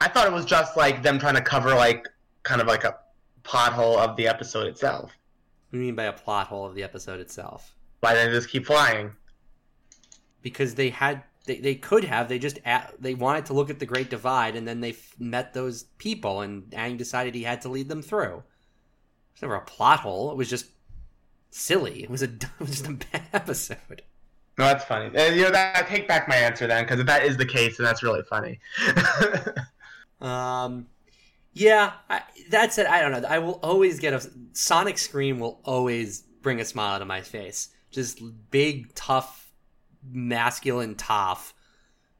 [0.00, 2.06] I thought it was just like them trying to cover like
[2.42, 2.96] kind of like a
[3.42, 5.16] pothole of the episode itself.
[5.68, 7.74] What do you mean by a plot hole of the episode itself?
[8.00, 9.12] Why didn't they just keep flying?
[10.42, 13.78] Because they had, they, they could have, they just, a they wanted to look at
[13.78, 17.62] the Great Divide, and then they f- met those people, and Aang decided he had
[17.62, 18.36] to lead them through.
[18.36, 20.30] It was never a plot hole.
[20.30, 20.66] It was just
[21.50, 22.04] silly.
[22.04, 24.02] It was a, it was just a bad episode.
[24.58, 25.10] No, that's funny.
[25.14, 27.44] And, you know, that, I take back my answer then, because if that is the
[27.44, 28.58] case, then that's really funny.
[30.20, 30.86] Um,
[31.52, 32.86] yeah, I, that's it.
[32.86, 33.28] I don't know.
[33.28, 37.68] I will always get a Sonic Scream will always bring a smile to my face.
[37.90, 39.52] Just big, tough,
[40.10, 41.52] masculine Toph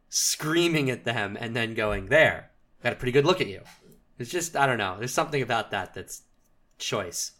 [0.08, 2.50] screaming at them and then going, "There,
[2.82, 3.62] got a pretty good look at you."
[4.18, 4.96] It's just I don't know.
[4.98, 6.22] There's something about that that's
[6.78, 7.32] choice.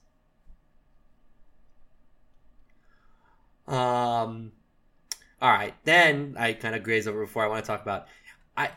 [3.66, 4.52] Um.
[5.40, 8.06] All right, then I kind of graze over before I want to talk about.
[8.56, 8.70] I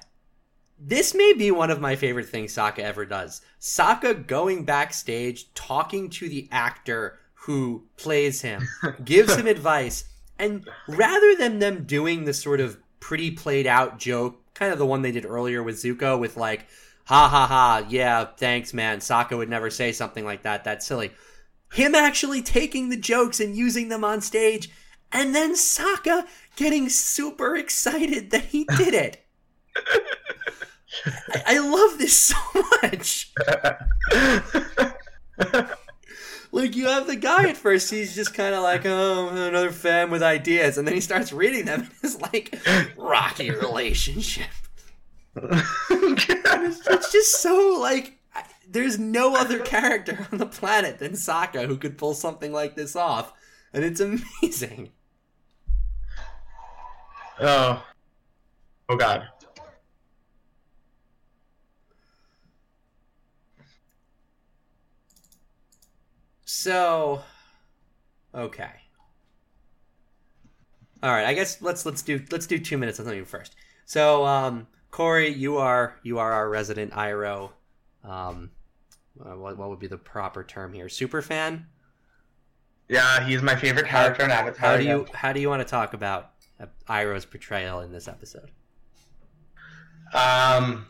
[0.80, 3.41] this may be one of my favorite things Sokka ever does.
[3.60, 8.67] Sokka going backstage, talking to the actor who plays him,
[9.04, 10.06] gives him advice,
[10.38, 14.86] and rather than them doing the sort of pretty played out joke, kind of the
[14.86, 16.67] one they did earlier with Zuko, with like,
[17.06, 19.00] ha ha ha, yeah, thanks, man.
[19.00, 20.63] Sokka would never say something like that.
[20.63, 21.12] That's silly.
[21.74, 24.69] Him actually taking the jokes and using them on stage,
[25.12, 29.26] and then Sokka getting super excited that he did it.
[31.06, 32.36] I, I love this so
[32.82, 33.32] much.
[36.52, 40.10] Like you have the guy at first, he's just kind of like, oh, another fan
[40.10, 42.60] with ideas, and then he starts reading them, and it's like
[42.98, 44.48] rocky relationship.
[45.36, 51.67] It's, it's just so like, I- there's no other character on the planet than Sokka
[51.67, 53.32] who could pull something like this off,
[53.72, 54.89] and it's amazing.
[57.41, 57.86] Oh.
[58.89, 59.28] Oh god.
[66.45, 67.21] So,
[68.34, 68.71] okay.
[71.02, 73.56] All right, I guess let's let's do let's do two minutes on something first.
[73.86, 77.52] So, um, Cory, you are you are our resident Iroh.
[78.04, 78.52] Um,
[79.23, 80.89] uh, what what would be the proper term here?
[80.89, 81.67] Super fan.
[82.89, 84.71] Yeah, he's my favorite character in Avatar.
[84.71, 88.08] How do you how do you want to talk about uh, Iroh's portrayal in this
[88.08, 88.52] episode?
[90.13, 90.88] Um,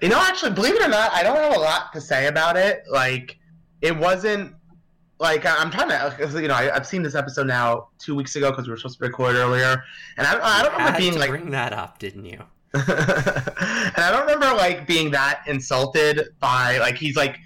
[0.00, 2.56] you know, actually, believe it or not, I don't have a lot to say about
[2.56, 2.82] it.
[2.90, 3.38] Like,
[3.82, 4.54] it wasn't
[5.20, 8.50] like I'm trying to, you know, I, I've seen this episode now two weeks ago
[8.50, 9.82] because we were supposed to record earlier,
[10.16, 12.42] and I, I don't You remember being like, bring that up, didn't you?
[12.74, 17.36] and I don't remember like being that insulted by like he's like,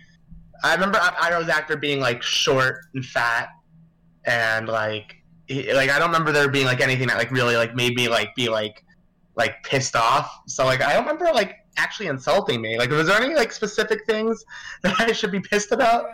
[0.62, 3.48] I remember Iroh's actor being like short and fat,
[4.24, 7.74] and like, he, like I don't remember there being like anything that like really like
[7.74, 8.84] made me like be like
[9.36, 10.42] like pissed off.
[10.46, 12.78] So like I don't remember like actually insulting me.
[12.78, 14.44] Like was there any like specific things
[14.82, 16.06] that I should be pissed about?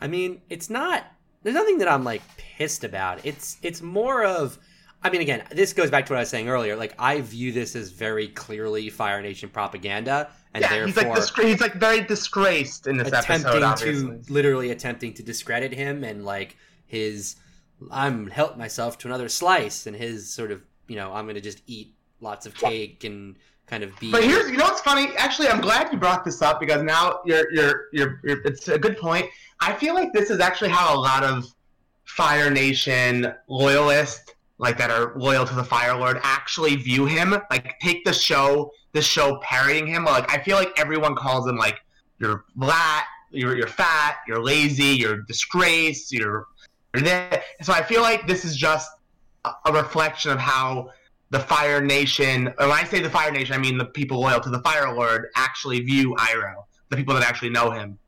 [0.00, 1.06] I mean, it's not.
[1.42, 3.24] There's nothing that I'm like pissed about.
[3.24, 4.58] It's it's more of.
[5.02, 6.74] I mean, again, this goes back to what I was saying earlier.
[6.74, 11.22] Like, I view this as very clearly Fire Nation propaganda, and yeah, he's therefore like
[11.22, 13.62] disgra- he's like very disgraced in this attempting episode.
[13.62, 14.18] Obviously.
[14.24, 16.56] to literally attempting to discredit him and like
[16.86, 17.36] his.
[17.90, 21.40] I'm help myself to another slice, and his sort of you know I'm going to
[21.40, 24.10] just eat lots of cake and kind of be.
[24.10, 25.08] But here's, you know what's funny?
[25.16, 28.78] Actually, I'm glad you brought this up because now you're, you're, you're, you're, it's a
[28.78, 29.26] good point.
[29.60, 31.52] I feel like this is actually how a lot of
[32.04, 37.36] Fire Nation loyalists, like that are loyal to the Fire Lord, actually view him.
[37.50, 40.04] Like, take the show, the show parrying him.
[40.04, 41.80] Like, I feel like everyone calls him like
[42.18, 46.46] you're flat, you're, you're fat, you're lazy, you're disgraced, you're.
[46.94, 48.90] So I feel like this is just
[49.44, 50.90] a, reflection of how
[51.30, 52.52] the Fire Nation.
[52.56, 55.28] When I say the Fire Nation, I mean the people loyal to the Fire Lord
[55.36, 57.98] actually view Iroh, the people that actually know him.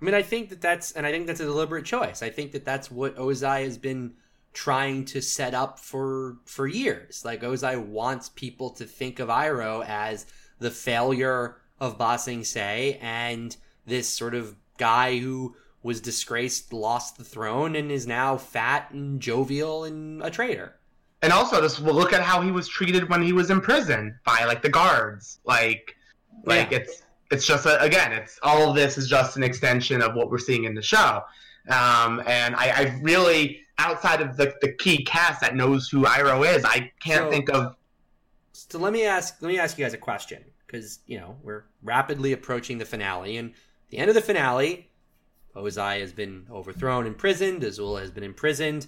[0.00, 2.22] I mean, I think that that's, and I think that's a deliberate choice.
[2.22, 4.14] I think that that's what Ozai has been
[4.56, 7.24] trying to set up for for years.
[7.24, 10.24] Like Ozai wants people to think of Iroh as
[10.58, 15.54] the failure of Ba Sing Se and this sort of guy who
[15.86, 20.74] was disgraced, lost the throne, and is now fat and jovial and a traitor.
[21.22, 24.44] And also, just look at how he was treated when he was in prison by
[24.44, 25.38] like the guards.
[25.44, 25.96] Like,
[26.44, 26.78] like Yeah.
[26.78, 30.30] it's it's just a, again, it's all of this is just an extension of what
[30.30, 31.22] we're seeing in the show.
[31.68, 36.54] Um, and I, I really, outside of the, the key cast that knows who Iroh
[36.56, 37.76] is, I can't So- think of
[38.52, 41.64] So let me ask let me ask you guys a question because you know we're
[41.82, 43.54] rapidly approaching the finale, and
[43.90, 44.85] the end of the finale,
[45.56, 47.62] Ozai has been overthrown, imprisoned.
[47.62, 48.86] Azula has been imprisoned.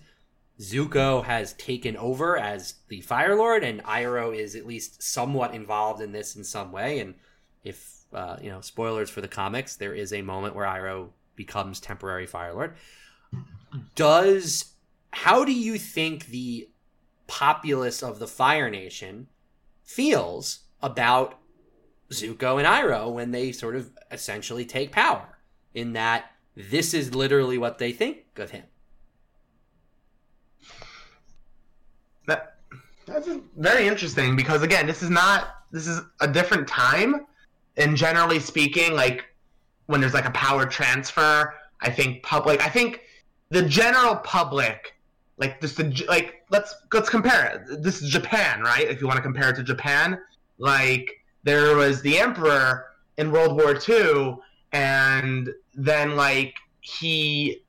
[0.60, 6.02] Zuko has taken over as the Fire Lord, and Iroh is at least somewhat involved
[6.02, 6.98] in this in some way.
[6.98, 7.14] And
[7.62, 11.80] if uh, you know, spoilers for the comics, there is a moment where Iroh becomes
[11.80, 12.74] temporary Fire Lord.
[13.94, 14.72] Does
[15.12, 16.68] how do you think the
[17.26, 19.28] populace of the Fire Nation
[19.84, 21.38] feels about
[22.10, 25.38] Zuko and Iroh when they sort of essentially take power?
[25.74, 28.64] In that this is literally what they think of him.
[32.26, 32.56] that.
[33.06, 37.26] That's very interesting because again, this is not this is a different time,
[37.76, 39.24] and generally speaking, like
[39.86, 43.02] when there's like a power transfer, I think public, I think
[43.50, 44.94] the general public,
[45.38, 47.82] like the like let's let's compare it.
[47.82, 48.86] This is Japan, right?
[48.88, 50.18] If you want to compare it to Japan,
[50.58, 54.36] like there was the emperor in World War II,
[54.72, 57.62] and then like he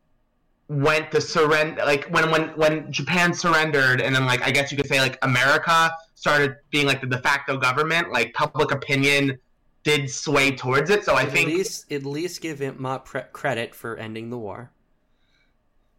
[0.67, 4.77] went to surrender like when when when Japan surrendered and then like I guess you
[4.77, 9.39] could say like America started being like the de facto government like public opinion
[9.83, 13.23] did sway towards it so I at think least at least give him uh, pre-
[13.33, 14.71] credit for ending the war.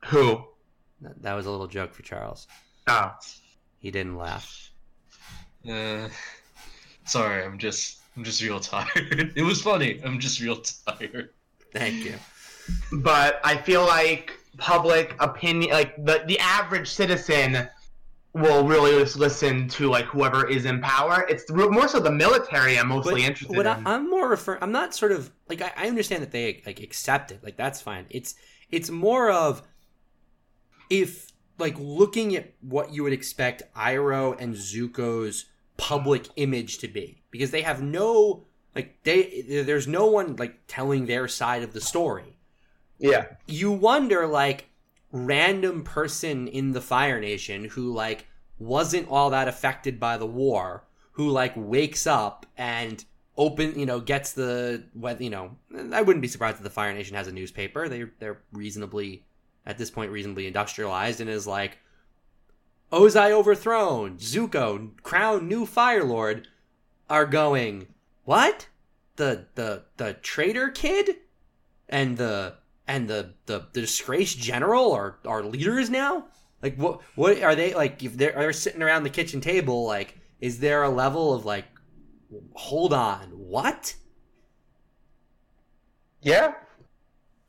[0.06, 0.44] who
[1.00, 2.46] That, that was a little joke for Charles.
[2.86, 3.12] oh
[3.78, 4.70] He didn't laugh.
[5.68, 6.08] Uh,
[7.06, 9.32] sorry, I'm just I'm just real tired.
[9.36, 10.00] It was funny.
[10.04, 11.30] I'm just real tired.
[11.72, 12.14] Thank you.
[12.92, 17.68] but I feel like public opinion like the the average citizen
[18.34, 22.78] will really just listen to like whoever is in power it's more so the military
[22.78, 25.72] I'm mostly interested what in I, I'm more referring, I'm not sort of like I,
[25.76, 28.06] I understand that they like accept it, like that's fine.
[28.10, 28.34] It's
[28.70, 29.62] it's more of
[30.90, 35.46] if like looking at what you would expect Iroh and Zuko's
[35.76, 41.06] public image to be, because they have no like they there's no one like telling
[41.06, 42.36] their side of the story.
[42.98, 43.26] yeah.
[43.46, 44.68] You wonder like
[45.12, 48.26] random person in the fire nation who like
[48.58, 53.04] wasn't all that affected by the war who like wakes up and
[53.36, 55.56] open you know gets the what you know
[55.92, 57.88] i wouldn't be surprised if the fire nation has a newspaper.
[57.88, 59.24] They they're reasonably
[59.66, 61.78] at this point reasonably industrialized and is like
[62.92, 66.48] ozai overthrown zuko crown new fire lord
[67.10, 67.88] are going
[68.24, 68.68] what?
[69.16, 71.16] The the the traitor kid?
[71.88, 72.54] And the
[72.86, 76.26] and the the, the disgraced general are are leaders now?
[76.62, 80.16] Like what what are they like if they're, they're sitting around the kitchen table like
[80.40, 81.66] is there a level of like
[82.54, 83.94] hold on what?
[86.22, 86.54] Yeah.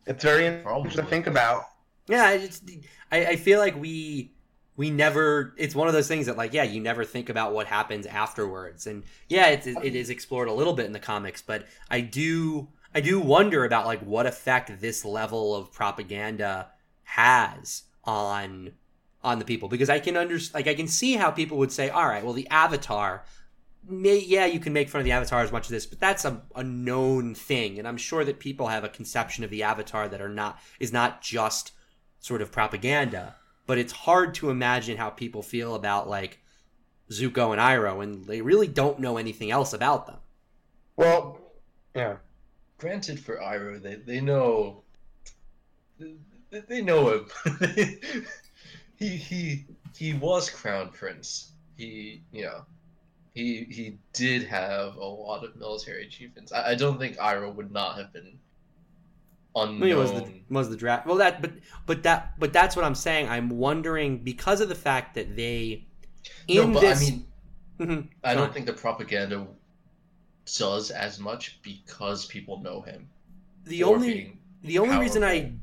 [0.08, 0.92] It's very interesting Probably.
[0.92, 1.66] to think about.
[2.08, 2.70] Yeah I, just,
[3.12, 4.34] I i feel like we
[4.78, 7.68] we never it's one of those things that like yeah you never think about what
[7.68, 8.88] happens afterwards.
[8.88, 12.70] And yeah it, it is explored a little bit in the comics but i do
[12.94, 16.70] i do wonder about like what effect this level of propaganda
[17.04, 18.72] has on
[19.24, 19.70] on the people.
[19.70, 22.34] Because i can under like i can see how people would say all right well
[22.34, 23.24] the avatar
[23.88, 26.26] may, yeah you can make fun of the avatar as much as this but that's
[26.26, 27.78] a, a known thing.
[27.78, 30.94] And i'm sure that people have a conception of the avatar that are not is
[30.94, 31.74] not just
[32.20, 33.36] sort of propaganda
[33.68, 36.40] but it's hard to imagine how people feel about like
[37.10, 40.18] Zuko and Iroh and they really don't know anything else about them.
[40.98, 41.40] well
[41.96, 42.18] yeah
[42.82, 44.82] Granted, for Iroh, they they know
[46.00, 46.16] they,
[46.68, 47.28] they know him.
[48.98, 51.52] he he he was crown prince.
[51.78, 52.66] He you know
[53.36, 56.52] he he did have a lot of military achievements.
[56.52, 58.51] I, I don't think Iroh would not have been I
[59.56, 59.90] unknown.
[59.90, 61.06] it was the was the draft.
[61.06, 61.52] Well, that but
[61.86, 63.28] but that but that's what I'm saying.
[63.30, 65.86] I'm wondering because of the fact that they
[66.50, 67.02] no, in but this.
[67.02, 67.26] I mean,
[67.80, 68.08] Mhm.
[68.24, 68.54] I don't on.
[68.54, 69.48] think the propaganda
[70.46, 73.08] does as much because people know him.
[73.66, 75.54] the only The only reason I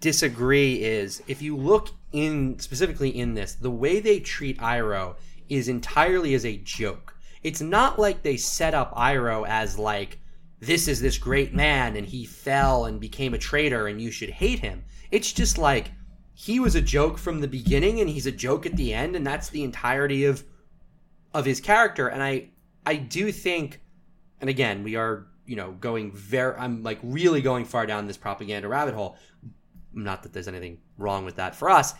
[0.00, 5.16] disagree is if you look in specifically in this, the way they treat Iroh
[5.48, 7.14] is entirely as a joke.
[7.42, 10.18] It's not like they set up Iroh as like
[10.60, 14.30] this is this great man and he fell and became a traitor and you should
[14.30, 14.84] hate him.
[15.10, 15.92] It's just like
[16.34, 19.26] he was a joke from the beginning and he's a joke at the end and
[19.26, 20.44] that's the entirety of
[21.34, 22.48] of his character and I
[22.86, 23.80] I do think
[24.40, 28.16] and again, we are, you know, going very I'm like really going far down this
[28.16, 29.16] propaganda rabbit hole.
[29.92, 31.94] Not that there's anything wrong with that for us,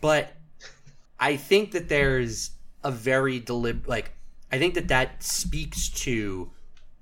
[0.00, 0.32] but
[1.18, 2.50] I think that there's
[2.84, 4.12] a very deliberate like
[4.50, 6.50] I think that that speaks to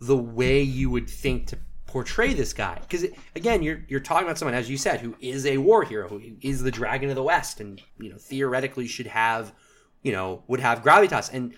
[0.00, 2.78] the way you would think to portray this guy.
[2.80, 6.08] Because again you're you're talking about someone as you said who is a war hero
[6.08, 9.52] who is the dragon of the west and you know theoretically should have
[10.02, 11.32] you know would have gravitas.
[11.32, 11.54] And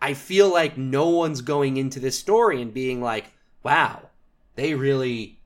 [0.00, 4.10] i feel like no one's going into this story and being like wow
[4.56, 5.40] they really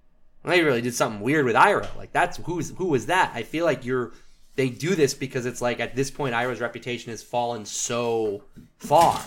[0.45, 3.33] they really did something weird with Iroh like that's who's who was that?
[3.35, 4.13] I feel like you're
[4.57, 8.45] they do this because it's like at this point Iroh's reputation has fallen so
[8.79, 9.21] far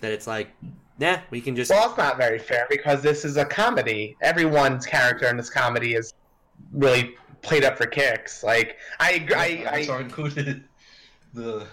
[0.00, 0.48] that it's like
[0.98, 1.70] nah, we can just.
[1.70, 4.16] Well, it's not very fair because this is a comedy.
[4.22, 6.14] Everyone's character in this comedy is
[6.72, 8.42] really played up for kicks.
[8.42, 10.64] Like I, I, I, I included
[11.34, 11.66] the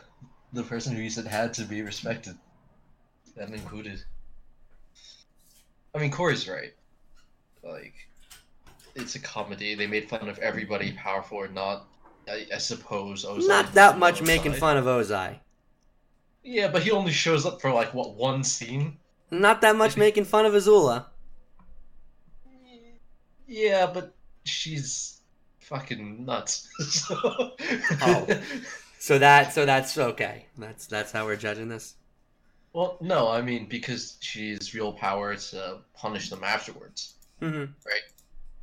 [0.53, 2.37] the person who you said had to be respected.
[3.35, 4.03] That included.
[5.95, 6.73] I mean, Cory's right.
[7.63, 7.93] Like,
[8.95, 9.75] it's a comedy.
[9.75, 11.87] They made fun of everybody, powerful or not.
[12.27, 13.25] I, I suppose.
[13.25, 15.39] Ozai not that much making fun of Ozai.
[16.43, 18.97] Yeah, but he only shows up for like what one scene.
[19.31, 21.05] Not that much making fun of Azula.
[23.47, 24.13] Yeah, but
[24.45, 25.21] she's
[25.59, 26.69] fucking nuts.
[26.79, 27.15] so...
[28.01, 28.41] oh.
[29.03, 30.45] So that so that's okay.
[30.57, 31.95] That's that's how we're judging this.
[32.71, 37.15] Well, no, I mean because she's real power to punish them afterwards.
[37.41, 37.73] Mm-hmm.
[37.85, 38.01] Right?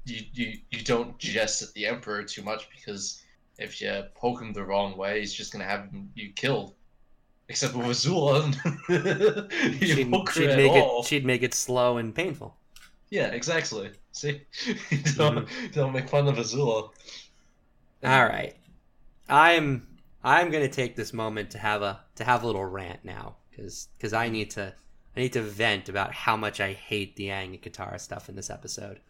[0.07, 3.23] You, you you don't jest at the emperor too much because
[3.59, 6.73] if you poke him the wrong way, he's just gonna have you killed.
[7.51, 8.55] Except with Azula,
[9.81, 11.05] she'd, she'd make it.
[11.05, 12.55] She'd make it slow and painful.
[13.11, 13.91] Yeah, exactly.
[14.13, 14.43] See,
[15.17, 15.73] don't mm-hmm.
[15.73, 16.91] don't make fun of Azula.
[18.05, 18.55] All right,
[19.29, 19.85] I'm
[20.23, 23.89] I'm gonna take this moment to have a to have a little rant now because
[23.99, 24.73] because I need to
[25.17, 28.37] I need to vent about how much I hate the Aang and Katara stuff in
[28.37, 29.01] this episode.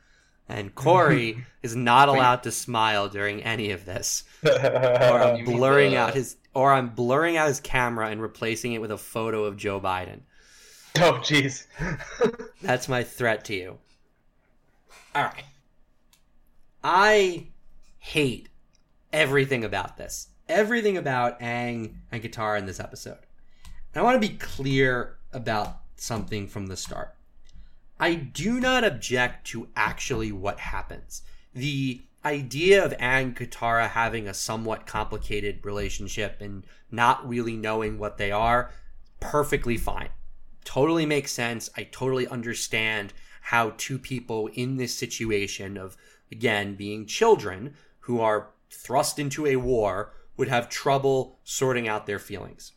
[0.49, 6.14] And Cory is not allowed to smile during any of this, or I'm blurring out
[6.14, 9.80] his or I'm blurring out his camera and replacing it with a photo of Joe
[9.80, 10.20] Biden.
[10.97, 11.66] Oh, jeez.
[12.61, 13.78] That's my threat to you.
[15.14, 15.45] All right.
[16.82, 17.47] I
[17.99, 18.49] hate
[19.12, 20.28] everything about this.
[20.49, 23.18] Everything about Aang and Katara in this episode.
[23.95, 27.14] And I want to be clear about something from the start.
[28.01, 31.21] I do not object to actually what happens.
[31.55, 38.17] The idea of Aang Katara having a somewhat complicated relationship and not really knowing what
[38.17, 38.71] they are,
[39.21, 40.09] perfectly fine.
[40.65, 41.69] Totally makes sense.
[41.77, 45.99] I totally understand how two people in this situation of,
[46.33, 52.19] again, being children who are thrust into a war would have trouble sorting out their
[52.19, 52.73] feelings.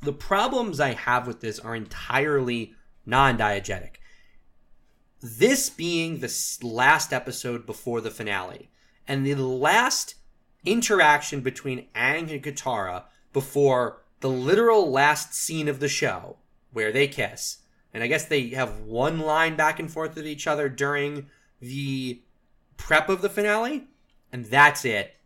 [0.00, 2.74] The problems I have with this are entirely
[3.06, 3.98] non diegetic
[5.22, 8.70] this being the last episode before the finale,
[9.06, 10.16] and the last
[10.64, 16.36] interaction between Aang and Katara before the literal last scene of the show,
[16.72, 17.58] where they kiss.
[17.94, 21.26] And I guess they have one line back and forth with each other during
[21.60, 22.22] the
[22.76, 23.88] prep of the finale,
[24.32, 25.16] and that's it.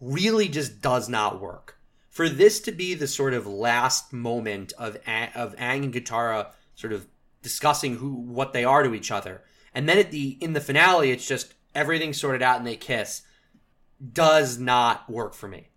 [0.00, 1.78] Really just does not work.
[2.08, 6.92] For this to be the sort of last moment of of Aang and Katara sort
[6.92, 7.06] of
[7.42, 9.42] discussing who what they are to each other.
[9.74, 13.22] And then at the in the finale, it's just everything sorted out and they kiss.
[14.12, 15.68] Does not work for me.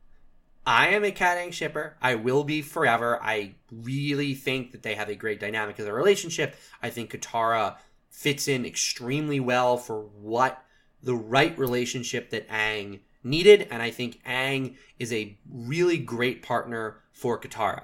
[0.66, 1.97] I am a Kataang shipper.
[2.01, 3.20] I will be forever.
[3.22, 6.55] I really think that they have a great dynamic as a relationship.
[6.82, 7.76] I think Katara
[8.09, 10.64] fits in extremely well for what
[11.01, 17.01] the right relationship that Aang needed, and I think Aang is a really great partner
[17.11, 17.84] for Katara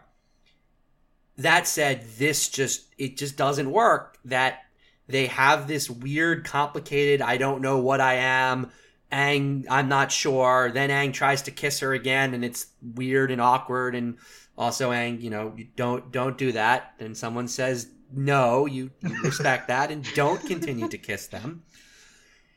[1.39, 4.17] that said, this just it just doesn't work.
[4.25, 4.61] That
[5.07, 7.21] they have this weird, complicated.
[7.21, 8.71] I don't know what I am.
[9.11, 10.69] Aang, I'm not sure.
[10.71, 13.95] Then Aang tries to kiss her again, and it's weird and awkward.
[13.95, 14.17] And
[14.57, 16.93] also, Aang, you know, you don't don't do that.
[16.99, 21.63] And someone says no, you, you respect that, and don't continue to kiss them.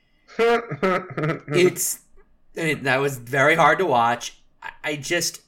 [0.39, 2.01] it's
[2.55, 4.43] it, that was very hard to watch.
[4.63, 5.41] I, I just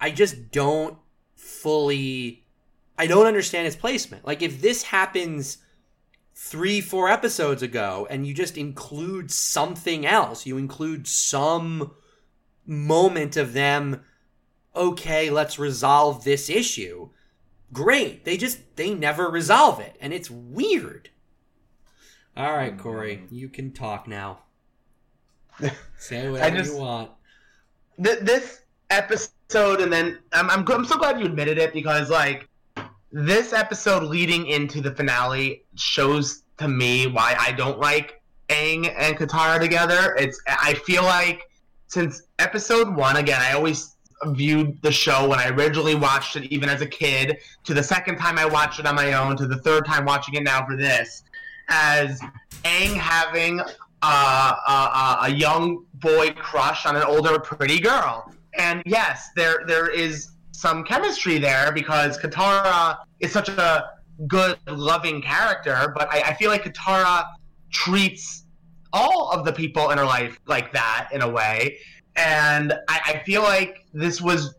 [0.00, 0.98] I just don't
[1.36, 2.43] fully
[2.98, 4.26] I don't understand its placement.
[4.26, 5.58] Like if this happens
[6.34, 11.92] three, four episodes ago, and you just include something else, you include some
[12.66, 14.02] moment of them,
[14.74, 17.08] okay, let's resolve this issue.
[17.72, 18.24] great.
[18.24, 21.10] They just they never resolve it, and it's weird.
[22.36, 23.34] All right, Cory, mm-hmm.
[23.34, 24.40] you can talk now.
[25.98, 27.10] Say whatever just- you want.
[28.02, 32.48] Th- this episode, and then I'm, I'm I'm so glad you admitted it because like
[33.14, 39.16] this episode leading into the finale shows to me why I don't like Aang and
[39.16, 40.16] Katara together.
[40.18, 41.48] It's I feel like
[41.86, 43.94] since episode one, again, I always
[44.26, 48.18] viewed the show when I originally watched it, even as a kid, to the second
[48.18, 50.76] time I watched it on my own, to the third time watching it now for
[50.76, 51.22] this,
[51.68, 52.20] as
[52.64, 53.60] Aang having
[54.02, 58.32] a, a young boy crush on an older pretty girl.
[58.58, 63.90] And yes, there there is some chemistry there because Katara is such a
[64.28, 67.26] good, loving character, but I, I feel like Katara
[67.70, 68.44] treats
[68.92, 71.78] all of the people in her life like that in a way.
[72.14, 74.54] And I, I feel like this was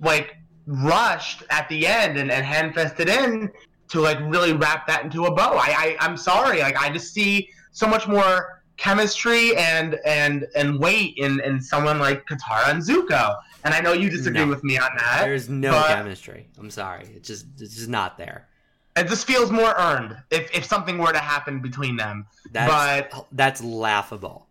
[0.00, 3.50] like rushed at the end and, and hand fisted in
[3.90, 5.52] to like really wrap that into a bow.
[5.52, 10.80] I, I I'm sorry, like I just see so much more chemistry and and and
[10.80, 13.36] weight in in someone like Katara and Zuko.
[13.64, 14.48] And I know you disagree No.
[14.48, 15.20] with me on that.
[15.22, 16.48] There's no but- chemistry.
[16.58, 17.08] I'm sorry.
[17.14, 18.48] It's just it's just not there.
[18.96, 22.26] It just feels more earned if, if something were to happen between them.
[22.50, 24.48] That's that's laughable.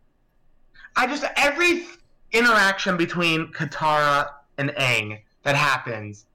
[0.96, 1.86] I just every
[2.32, 6.26] interaction between Katara and Aang that happens,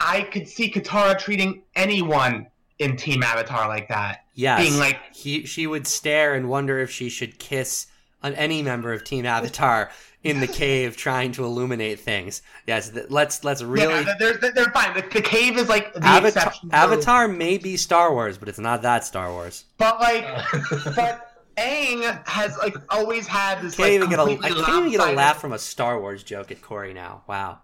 [0.00, 2.48] I could see Katara treating anyone
[2.78, 4.60] in Team Avatar like that, Yes.
[4.60, 7.86] being like, he she would stare and wonder if she should kiss
[8.22, 9.90] on any member of Team Avatar
[10.28, 12.42] in the cave trying to illuminate things.
[12.66, 14.94] Yes, th- let's let's really yeah, they're, they're, they're fine.
[14.94, 16.70] The, the cave is like the Avatar, exception.
[16.70, 19.64] to- Avatar may be Star Wars, but it's not that Star Wars.
[19.78, 21.24] but like, Uh, but
[21.56, 25.08] Aang has like always had this Can't like even get a, I can't even get
[25.08, 27.22] a laugh from a Star Wars joke at Cory now.
[27.26, 27.58] Wow,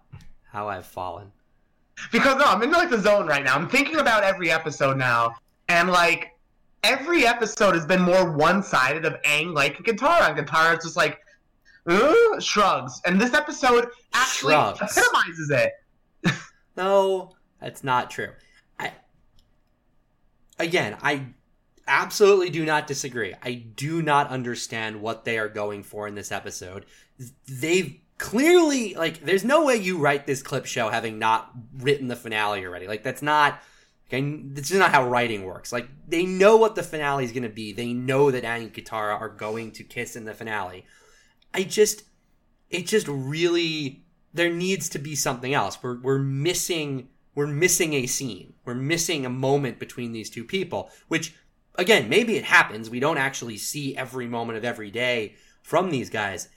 [0.51, 1.31] how I've fallen.
[2.11, 3.55] because no, I'm in like the zone right now.
[3.55, 5.35] I'm thinking about every episode now,
[5.69, 6.31] and like
[6.83, 11.19] every episode has been more one-sided of Aang like Katara, and Katara's just like
[11.87, 14.81] "Uh," shrugs, and this episode actually Shrugs.
[14.81, 15.73] epitomizes it.
[16.77, 17.31] No,
[17.61, 18.31] that's not true.
[18.77, 18.91] I
[20.59, 21.27] again, I
[21.87, 23.33] absolutely do not disagree.
[23.41, 26.85] I do not understand what they are going for in this episode.
[27.47, 32.15] They've clearly like there's no way you write this clip show having not written the
[32.15, 32.87] finale already.
[32.87, 33.61] Like that's not
[34.09, 35.71] okay, this is not how writing works.
[35.71, 37.71] Like they know what the finale is going to be.
[37.71, 40.85] They know that Annie and Katara are going to kiss in the finale.
[41.55, 42.03] I just
[42.69, 44.03] it just really
[44.33, 45.81] there needs to be something else.
[45.81, 48.53] We're we're missing we're missing a scene.
[48.65, 51.33] We're missing a moment between these two people, which
[51.75, 52.89] again, maybe it happens.
[52.89, 56.49] We don't actually see every moment of every day from these guys.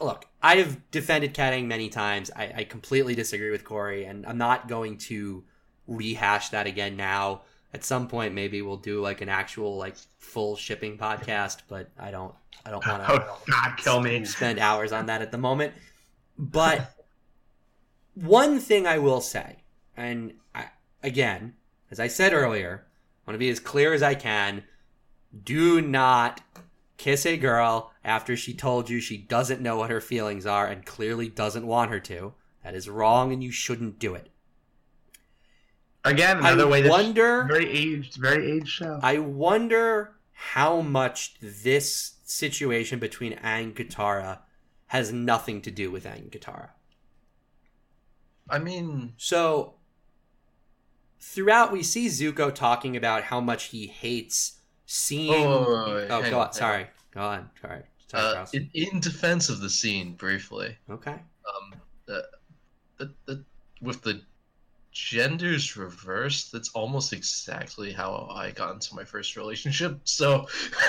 [0.00, 2.30] Look, I have defended Kataang many times.
[2.36, 5.42] I, I completely disagree with Cory, and I'm not going to
[5.88, 7.42] rehash that again now.
[7.72, 12.10] At some point, maybe we'll do like an actual like full shipping podcast, but I
[12.10, 14.24] don't I don't want to Oh God, kill me!
[14.24, 15.74] spend hours on that at the moment.
[16.38, 16.94] But
[18.14, 19.56] one thing I will say,
[19.96, 20.66] and I,
[21.02, 21.54] again,
[21.90, 22.86] as I said earlier,
[23.26, 24.64] I want to be as clear as I can.
[25.44, 26.40] Do not
[26.96, 30.84] kiss a girl after she told you she doesn't know what her feelings are and
[30.84, 32.34] clearly doesn't want her to.
[32.62, 34.28] That is wrong, and you shouldn't do it.
[36.04, 36.82] Again, another I way.
[36.82, 37.44] That wonder.
[37.44, 39.00] very aged, very aged show.
[39.02, 44.38] I wonder how much this situation between Aang and Katara
[44.86, 46.70] has nothing to do with Aang and Katara.
[48.48, 49.74] I mean, So
[51.20, 56.46] throughout we see Zuko talking about how much he hates seeing oh, Oh, go on,
[56.46, 56.52] on.
[56.52, 56.86] Sorry.
[57.12, 57.50] Go on.
[57.60, 57.82] Sorry.
[58.08, 61.12] Sorry, Uh, in, in defense of the scene, briefly, okay.
[61.12, 62.26] um, the,
[62.98, 63.44] the, the,
[63.80, 64.20] with the
[64.92, 70.00] genders reversed, that's almost exactly how I got into my first relationship.
[70.04, 70.46] So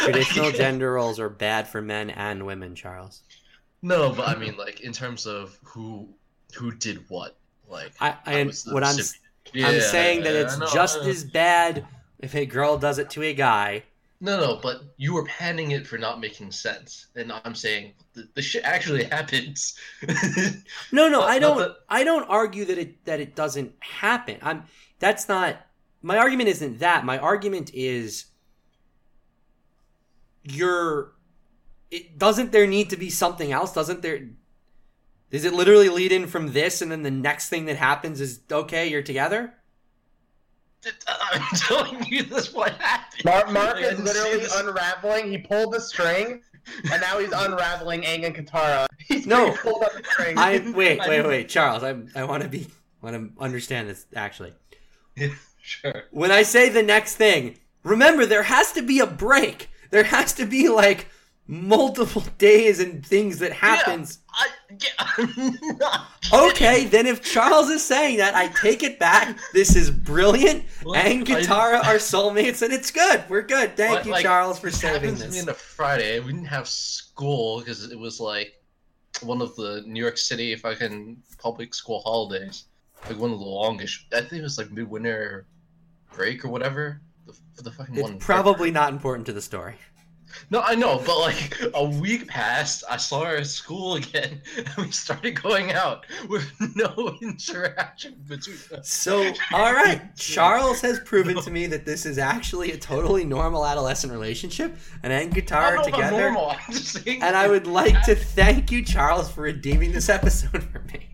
[0.00, 3.22] Traditional gender roles are bad for men and women, Charles.
[3.82, 6.14] No, but I mean, like in terms of who
[6.54, 7.36] who did what,
[7.68, 9.18] like I, I the what I'm recipient.
[9.62, 11.86] I'm Yeah, saying that it's just as bad
[12.18, 13.84] if a girl does it to a guy.
[14.24, 18.28] No, no, but you were panning it for not making sense, and I'm saying the,
[18.34, 19.76] the shit actually happens.
[20.92, 21.58] No, no, I don't.
[21.58, 24.38] that- I don't argue that it that it doesn't happen.
[24.40, 24.62] I'm.
[25.00, 25.56] That's not.
[26.02, 27.04] My argument isn't that.
[27.04, 28.26] My argument is.
[30.44, 31.14] You're.
[31.90, 32.52] It doesn't.
[32.52, 33.72] There need to be something else.
[33.74, 34.28] Doesn't there?
[35.30, 38.38] Does it literally lead in from this, and then the next thing that happens is
[38.52, 39.54] okay, you're together?
[41.06, 43.24] Uh, I'm telling you, this what happened.
[43.24, 45.30] Mark, Mark Like, is literally this- unraveling.
[45.30, 46.42] He pulled the string,
[46.90, 48.86] and now he's unraveling Aang and Katara.
[48.98, 49.52] He's No.
[49.52, 50.38] pulled up the string.
[50.38, 51.82] I wait, wait, wait, Charles.
[51.82, 52.66] I I want to be
[53.00, 54.52] want to understand this actually.
[55.60, 56.04] sure.
[56.10, 59.70] When I say the next thing, remember there has to be a break.
[59.90, 61.08] There has to be like
[61.52, 64.18] multiple days and things that happens.
[64.30, 64.48] I,
[64.80, 66.04] yeah.
[66.32, 69.36] Okay, then if Charles is saying that, I take it back.
[69.52, 70.64] This is brilliant.
[70.80, 73.22] And I- Katara are soulmates, and it's good.
[73.28, 73.76] We're good.
[73.76, 75.42] Thank But, you, like, Charles, for saving happened to me this.
[75.42, 76.20] on a Friday.
[76.20, 78.54] We didn't have school because it was like
[79.20, 82.64] one of the New York City fucking public school holidays.
[83.10, 84.06] Like one of the longest.
[84.14, 85.46] I think it was like midwinter
[86.14, 87.02] break or whatever.
[87.26, 88.14] The, the fucking one.
[88.14, 89.74] It's probably not important to the story.
[90.50, 94.68] No, I know, but like a week passed, I saw her at school again, and
[94.76, 98.88] we started going out with no interaction between us.
[98.88, 103.64] So, all right, Charles has proven to me that this is actually a totally normal
[103.64, 106.22] adolescent relationship, and Aang and I don't know about together.
[106.22, 106.50] normal.
[106.50, 107.22] I'm just saying.
[107.22, 111.08] And I would like to thank you, Charles, for redeeming this episode for me.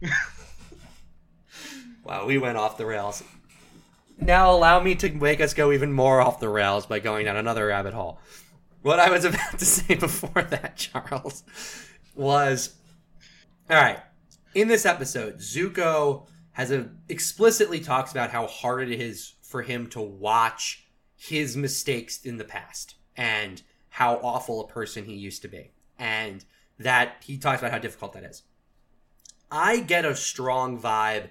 [2.04, 3.22] wow, we went off the rails.
[4.20, 7.36] Now allow me to make us go even more off the rails by going down
[7.36, 8.18] another rabbit hole.
[8.88, 11.44] What I was about to say before that, Charles,
[12.14, 12.74] was
[13.68, 13.98] all right.
[14.54, 19.88] In this episode, Zuko has a explicitly talks about how hard it is for him
[19.88, 23.60] to watch his mistakes in the past and
[23.90, 25.70] how awful a person he used to be.
[25.98, 26.42] And
[26.78, 28.44] that he talks about how difficult that is.
[29.50, 31.28] I get a strong vibe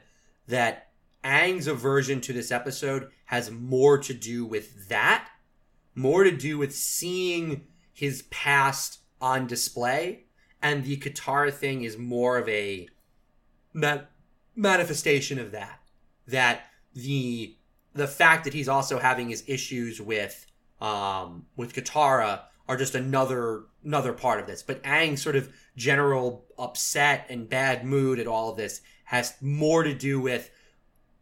[0.48, 0.90] that
[1.24, 5.28] Aang's aversion to this episode has more to do with that,
[5.98, 10.26] more to do with seeing his past on display,
[10.62, 12.88] and the Katara thing is more of a
[13.74, 14.02] ma-
[14.56, 15.80] manifestation of that.
[16.28, 16.62] That
[16.94, 17.58] the
[17.94, 20.46] the fact that he's also having his issues with
[20.80, 24.62] um with Katara are just another another part of this.
[24.62, 29.84] But Aang's sort of general upset and bad mood at all of this has more
[29.84, 30.52] to do with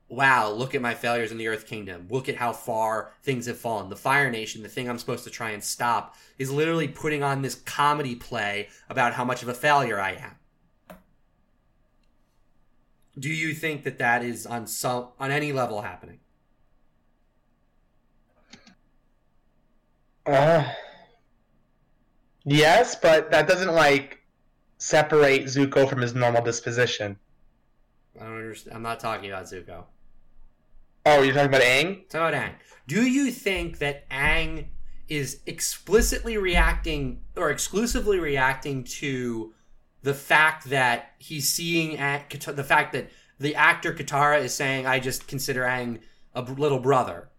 [0.09, 2.07] wow, look at my failures in the Earth Kingdom.
[2.09, 3.89] Look at how far things have fallen.
[3.89, 7.41] The Fire Nation, the thing I'm supposed to try and stop, is literally putting on
[7.41, 10.35] this comedy play about how much of a failure I am.
[13.17, 16.19] Do you think that that is on some on any level happening?
[20.25, 20.69] Uh,
[22.43, 24.21] yes, but that doesn't like
[24.79, 27.17] separate Zuko from his normal disposition.
[28.19, 28.75] I don't understand.
[28.75, 29.85] I'm not talking about Zuko.
[31.05, 32.09] Oh, you're talking about Aang?
[32.09, 32.55] Talk about Aang.
[32.87, 34.65] Do you think that Aang
[35.07, 39.53] is explicitly reacting or exclusively reacting to
[40.01, 44.99] the fact that he's seeing at the fact that the actor Katara is saying, "I
[44.99, 45.99] just consider Aang
[46.33, 47.29] a little brother,"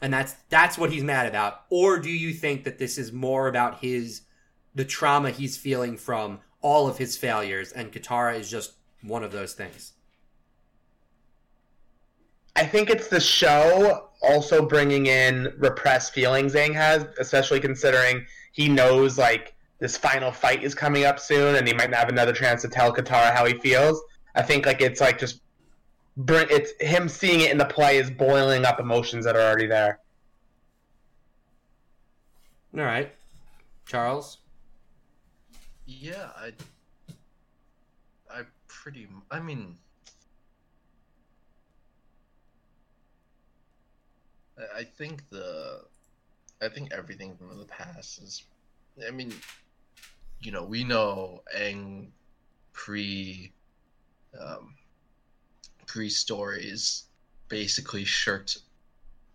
[0.00, 1.62] and that's that's what he's mad about?
[1.68, 4.22] Or do you think that this is more about his
[4.74, 9.32] the trauma he's feeling from all of his failures, and Katara is just one of
[9.32, 9.94] those things?
[12.56, 18.68] I think it's the show also bringing in repressed feelings Aang has, especially considering he
[18.68, 22.32] knows like this final fight is coming up soon, and he might not have another
[22.32, 24.02] chance to tell Katara how he feels.
[24.34, 25.42] I think like it's like just
[26.16, 29.66] bring it's him seeing it in the play is boiling up emotions that are already
[29.66, 30.00] there.
[32.74, 33.12] All right,
[33.84, 34.38] Charles.
[35.84, 36.52] Yeah, I.
[38.30, 39.08] I pretty.
[39.30, 39.76] I mean.
[44.58, 45.82] I- think the.
[46.62, 48.44] I think everything from the past is.
[49.06, 49.34] I mean,
[50.40, 52.08] you know, we know Aang
[52.72, 53.52] pre.
[54.38, 54.74] Um,
[55.86, 57.04] pre stories
[57.48, 58.58] basically shirked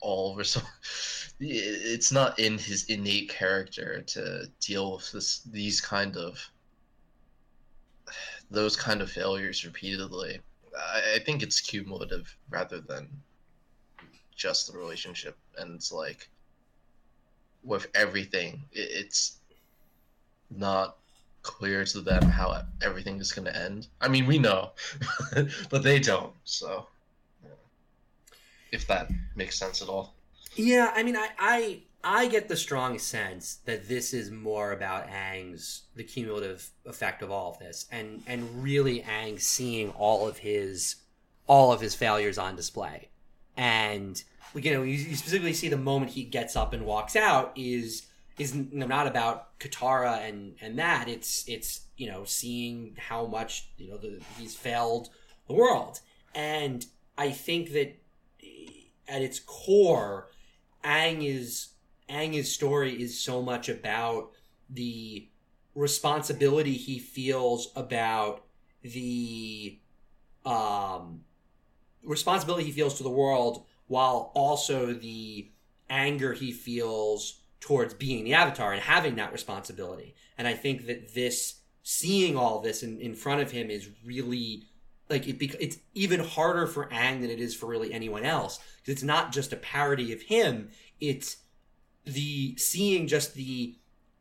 [0.01, 0.61] all over so
[1.39, 6.39] it's not in his innate character to deal with this these kind of
[8.49, 10.39] those kind of failures repeatedly
[10.77, 13.09] I, I think it's cumulative rather than
[14.41, 16.29] just the relationship and it's like
[17.63, 19.37] with everything it's
[20.49, 20.97] not
[21.43, 23.87] clear to them how everything is going to end.
[23.99, 24.71] I mean we know
[25.69, 26.87] but they don't so
[28.71, 30.13] if that makes sense at all.
[30.55, 35.07] Yeah, I mean, I, I I get the strong sense that this is more about
[35.07, 40.39] Aang's the cumulative effect of all of this, and and really Aang seeing all of
[40.39, 40.95] his
[41.47, 43.09] all of his failures on display,
[43.55, 44.23] and
[44.55, 48.55] you know you, specifically see the moment he gets up and walks out is is
[48.55, 51.07] not about Katara and and that.
[51.07, 55.09] It's it's you know seeing how much you know the, he's failed
[55.47, 55.99] the world,
[56.33, 56.85] and
[57.17, 57.97] I think that
[59.07, 60.29] at its core,
[60.83, 61.69] Aang is
[62.09, 64.31] Aang's story is so much about
[64.69, 65.27] the
[65.75, 68.43] responsibility he feels about
[68.81, 69.79] the
[70.45, 71.21] um
[72.03, 75.51] responsibility he feels to the world while also the
[75.89, 80.15] anger he feels towards being the avatar and having that responsibility.
[80.37, 84.63] And I think that this seeing all this in, in front of him is really
[85.09, 88.59] like it bec- it's even harder for Aang than it is for really anyone else
[88.77, 90.69] because it's not just a parody of him
[91.01, 91.37] it's
[92.05, 93.75] the seeing just the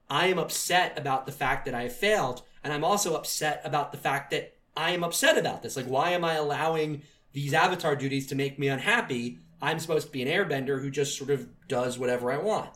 [0.08, 3.92] I am upset about the fact that I have failed and I'm also upset about
[3.92, 7.02] the fact that I am upset about this like why am I allowing
[7.32, 11.16] these avatar duties to make me unhappy I'm supposed to be an airbender who just
[11.16, 12.70] sort of does whatever I want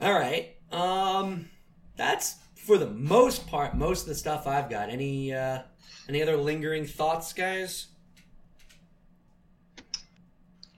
[0.00, 0.56] All right.
[0.72, 1.50] Um,
[1.96, 4.88] that's for the most part most of the stuff I've got.
[4.88, 5.62] Any uh,
[6.08, 7.88] any other lingering thoughts, guys?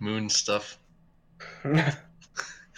[0.00, 0.78] Moon stuff.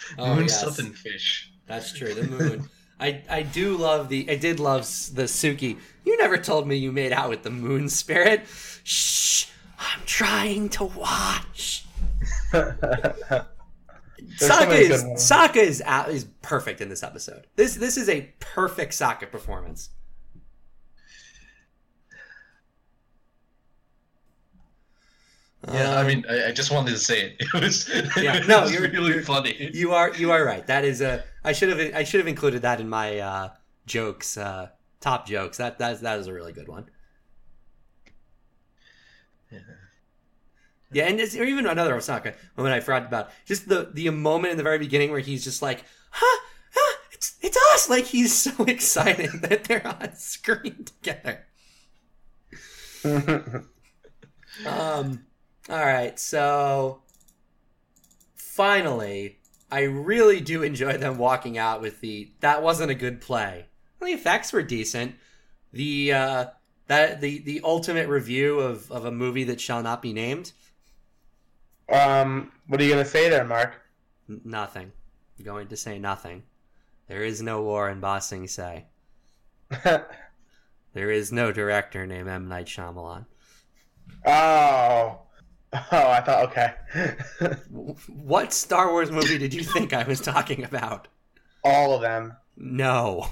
[0.17, 0.79] Oh, Moon yes.
[0.79, 1.51] and fish.
[1.67, 2.13] That's true.
[2.13, 2.69] The moon.
[2.99, 4.29] I I do love the.
[4.29, 4.83] I did love
[5.13, 5.77] the Suki.
[6.05, 8.43] You never told me you made out with the moon spirit.
[8.83, 9.47] Shh.
[9.79, 11.85] I'm trying to watch.
[12.53, 13.45] Sokka
[14.79, 15.03] is.
[15.03, 15.83] Sokka is
[16.13, 17.47] is perfect in this episode.
[17.55, 19.89] This this is a perfect Sokka performance.
[25.73, 27.35] Yeah, I Um, mean, I, I just wanted to say it.
[27.53, 29.71] It was, Yeah, it no, was you're- really you're- funny.
[29.73, 30.65] you are you are right.
[30.67, 33.49] That is a I should have I should have included that in my uh,
[33.85, 34.69] jokes uh,
[35.01, 35.57] top jokes.
[35.57, 36.85] That that that is a really good one.
[39.51, 39.59] Yeah.
[40.91, 43.29] Yeah, and it's, or even another Osaka moment I forgot about.
[43.45, 46.39] Just the the moment in the very beginning where he's just like, "Huh,
[46.73, 51.45] huh it's it's us!" Like he's so excited that they're on screen together.
[54.65, 55.25] Um,
[55.69, 57.01] all right, so
[58.35, 59.39] finally,
[59.71, 63.67] I really do enjoy them walking out with the that wasn't a good play.
[63.99, 65.15] Well, the effects were decent.
[65.73, 66.45] The uh,
[66.87, 70.51] that the the ultimate review of of a movie that shall not be named.
[71.91, 73.81] um, what are you gonna say there, Mark?
[74.29, 74.91] N- nothing.
[75.37, 76.43] I'm going to say nothing.
[77.07, 78.85] There is no war in Ba Sing Se.
[80.93, 83.25] There is no director named M Night Shyamalan.
[84.25, 85.19] oh,
[85.91, 86.73] oh, I thought okay.
[88.07, 91.07] What Star Wars movie did you think I was talking about?
[91.63, 92.35] All of them.
[92.57, 93.27] No.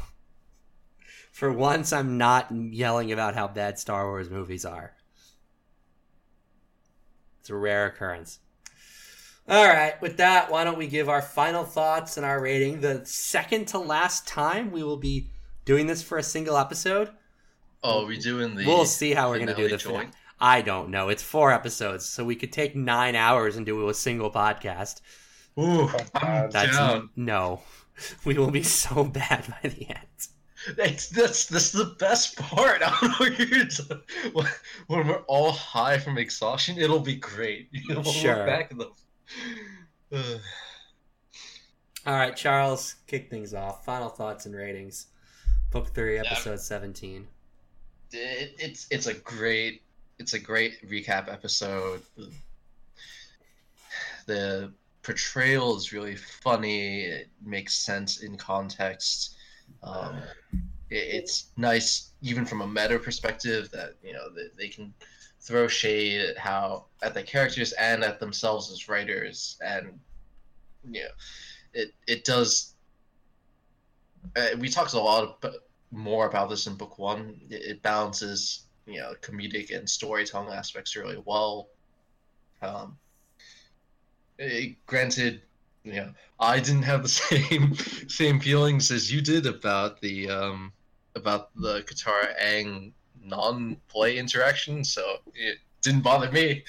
[1.31, 4.93] For once, I'm not yelling about how bad Star Wars movies are.
[7.39, 8.39] It's a rare occurrence.
[9.49, 12.79] All right, with that, why don't we give our final thoughts and our rating?
[12.79, 15.29] The second to last time we will be
[15.65, 17.09] doing this for a single episode.
[17.83, 18.65] Oh, we doing the.
[18.65, 19.93] we'll see how we're going to do finale the joint?
[19.93, 20.22] finale.
[20.43, 21.07] I don't know.
[21.09, 24.99] It's four episodes, so we could take nine hours and do a single podcast.
[25.57, 27.09] Ooh, Oh, I'm That's down.
[27.15, 27.61] no.
[28.25, 30.27] We will be so bad by the end.
[30.75, 32.81] That's that's that's the best part.
[32.85, 33.89] I don't know
[34.33, 34.53] what when-
[34.87, 37.69] when we're all high from exhaustion, it'll be great.
[37.87, 38.45] We'll Sure.
[38.45, 38.91] back at them.
[42.05, 43.85] All right, Charles, kick things off.
[43.85, 45.07] Final thoughts and ratings.
[45.71, 46.23] Book three, Yeah.
[46.25, 47.27] episode seventeen.
[48.11, 49.81] it, it's it's a great
[50.24, 52.01] it's a great recap episode.
[54.26, 54.71] The
[55.01, 57.01] portrayal is really funny.
[57.01, 59.36] It makes sense in context.
[59.84, 60.21] Um,
[60.89, 64.93] it, it's nice, even from a meta perspective, that you know they, they can
[65.41, 69.99] throw shade at how at the characters and at themselves as writers, and
[70.89, 71.13] you know,
[71.74, 72.76] it it does.
[74.38, 75.55] Uh, we talked a lot about,
[75.91, 77.41] more about this in book one.
[77.49, 81.69] It, it balances, you know, comedic and storytelling aspects really well.
[82.61, 82.97] Um,
[84.39, 85.41] eh, granted,
[85.84, 87.75] you know, I didn't have the same
[88.07, 90.73] same feelings as you did about the um,
[91.15, 92.91] about the Katara Aang
[93.23, 96.63] non-play interaction, so it didn't bother me.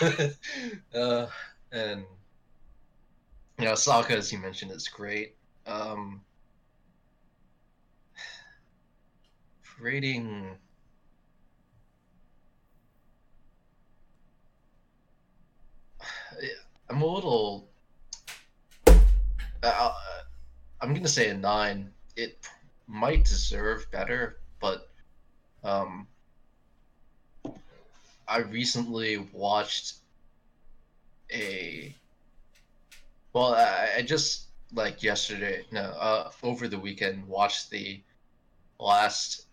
[0.94, 1.26] uh,
[1.72, 2.04] and
[3.58, 5.34] you know, Sokka, as you mentioned, is great.
[5.66, 6.20] Um,
[9.80, 10.56] rating
[16.88, 17.68] i'm a little
[19.62, 19.92] uh,
[20.80, 21.90] i'm gonna say a nine.
[22.16, 22.48] It
[22.86, 24.88] might deserve better but
[25.64, 26.06] um
[28.28, 29.94] i recently watched
[31.32, 31.94] a
[33.32, 38.00] well i, I just like yesterday no uh over the weekend watched the
[38.78, 39.46] last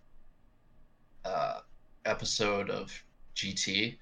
[1.25, 1.59] uh,
[2.05, 2.91] episode of
[3.35, 3.97] GT,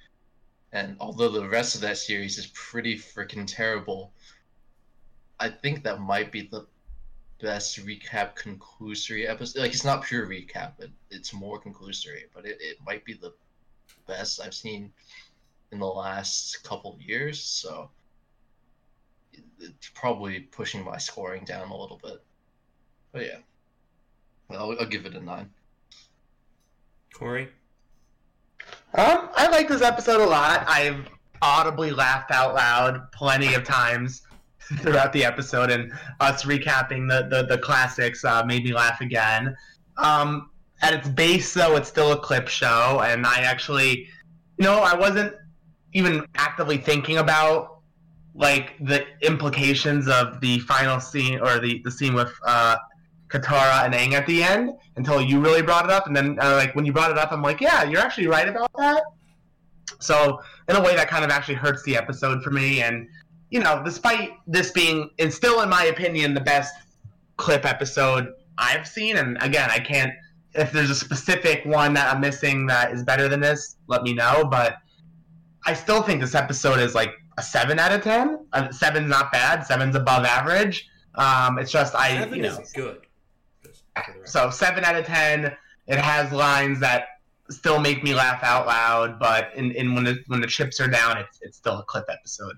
[0.74, 4.14] and although the rest of that series is pretty freaking terrible,
[5.40, 6.68] I think that might be the
[7.42, 9.62] best recap conclusory episode.
[9.62, 12.24] Like it's not pure recap, but it's more conclusory.
[12.34, 13.34] But it, it might be the
[14.08, 14.94] best I've seen
[15.72, 17.42] in the last couple years.
[17.42, 17.90] So
[19.60, 22.22] it's probably pushing my scoring down a little bit.
[23.12, 23.38] But yeah,
[24.52, 25.50] I'll, I'll give it a nine.
[27.14, 27.50] Cory.
[28.94, 30.66] Um, I like this episode a lot.
[30.68, 31.08] I've
[31.42, 34.24] audibly laughed out loud plenty of times
[34.80, 39.56] throughout the episode, and us recapping the the, the classics uh, made me laugh again.
[39.98, 40.50] Um,
[40.82, 44.10] at its base, though, it's still a clip show, and I actually,
[44.58, 45.36] you know, I wasn't
[45.94, 47.80] even actively thinking about
[48.34, 52.76] like the implications of the final scene or the the scene with uh,
[53.32, 56.56] Katara and Aang at the end until you really brought it up, and then uh,
[56.56, 59.04] like when you brought it up, I'm like, yeah, you're actually right about that.
[60.00, 63.08] So in a way, that kind of actually hurts the episode for me, and
[63.50, 66.74] you know, despite this being, and still in my opinion, the best
[67.38, 68.28] clip episode
[68.58, 70.14] I've seen, and again, I can't.
[70.54, 74.14] If there's a specific one that I'm missing that is better than this, let me
[74.14, 74.44] know.
[74.50, 74.76] But
[75.66, 78.46] I still think this episode is like a seven out of ten.
[78.52, 79.66] Uh, seven's not bad.
[79.66, 80.88] Seven's above average.
[81.16, 82.72] Um, it's just I, Seven you know, is good.
[82.72, 83.81] Just for the record.
[84.26, 85.56] So seven out of ten.
[85.88, 87.08] It has lines that
[87.50, 90.88] still make me laugh out loud, but in, in when the when the chips are
[90.88, 92.56] down, it's it's still a clip episode.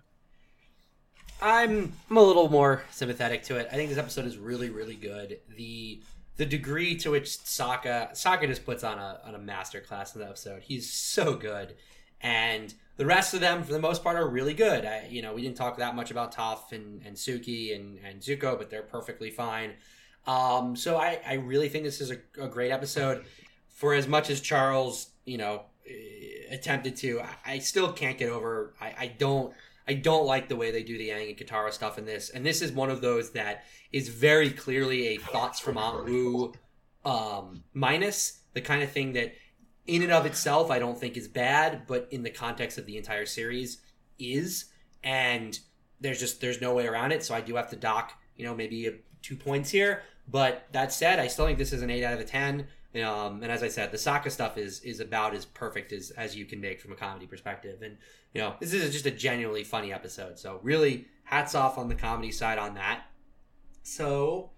[1.42, 3.68] I'm I'm a little more sympathetic to it.
[3.72, 5.40] I think this episode is really really good.
[5.56, 6.02] The
[6.38, 10.22] the degree to which Sokka Sokka just puts on a on a master class in
[10.22, 10.64] the episode.
[10.64, 11.76] He's so good,
[12.22, 14.86] and the rest of them for the most part are really good.
[14.86, 18.22] I, you know, we didn't talk that much about Toph and, and Suki and, and
[18.22, 19.74] Zuko, but they're perfectly fine.
[20.26, 23.26] Um, so I, I really think this is a, a great episode.
[23.70, 28.30] For as much as Charles, you know, eh, attempted to, I, I still can't get
[28.30, 28.74] over.
[28.80, 29.54] I, I don't.
[29.86, 32.46] I don't like the way they do the Aang and Katara stuff in this, and
[32.46, 36.54] this is one of those that is very clearly a thoughts from Aunt Wu
[37.04, 39.34] um, minus the kind of thing that,
[39.86, 42.98] in and of itself, I don't think is bad, but in the context of the
[42.98, 43.80] entire series,
[44.18, 44.66] is.
[45.04, 45.60] And
[46.00, 47.24] there's just there's no way around it.
[47.24, 50.04] So I do have to dock, you know, maybe a, two points here.
[50.28, 52.68] But that said, I still think this is an eight out of a ten.
[52.96, 56.36] Um, and as I said, the Sokka stuff is is about as perfect as as
[56.36, 57.82] you can make from a comedy perspective.
[57.82, 57.98] And
[58.34, 60.38] you know, this is just a genuinely funny episode.
[60.38, 63.06] So really, hats off on the comedy side on that.
[63.82, 64.52] So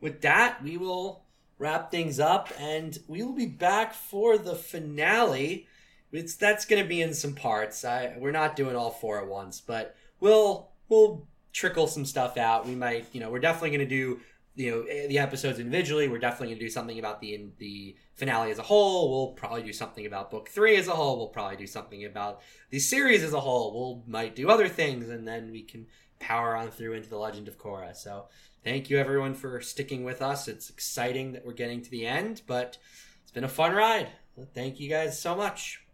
[0.00, 1.24] with that, we will
[1.58, 5.66] wrap things up, and we will be back for the finale.
[6.12, 7.84] It's that's going to be in some parts.
[7.84, 12.66] I we're not doing all four at once, but we'll we'll trickle some stuff out.
[12.66, 14.20] We might, you know, we're definitely going to do
[14.58, 16.08] you know eh, the episodes individually.
[16.08, 19.10] We're definitely going to do something about the in, the finale as a whole.
[19.10, 21.16] We'll probably do something about book three as a whole.
[21.16, 23.72] We'll probably do something about the series as a whole.
[23.72, 25.86] We'll might do other things, and then we can
[26.18, 27.96] power on through into the Legend of Korra.
[27.96, 28.26] So
[28.64, 30.48] thank you everyone for sticking with us.
[30.48, 32.78] It's exciting that we're getting to the end, but
[33.22, 34.08] it's been a fun ride.
[34.54, 35.87] Thank you guys so much.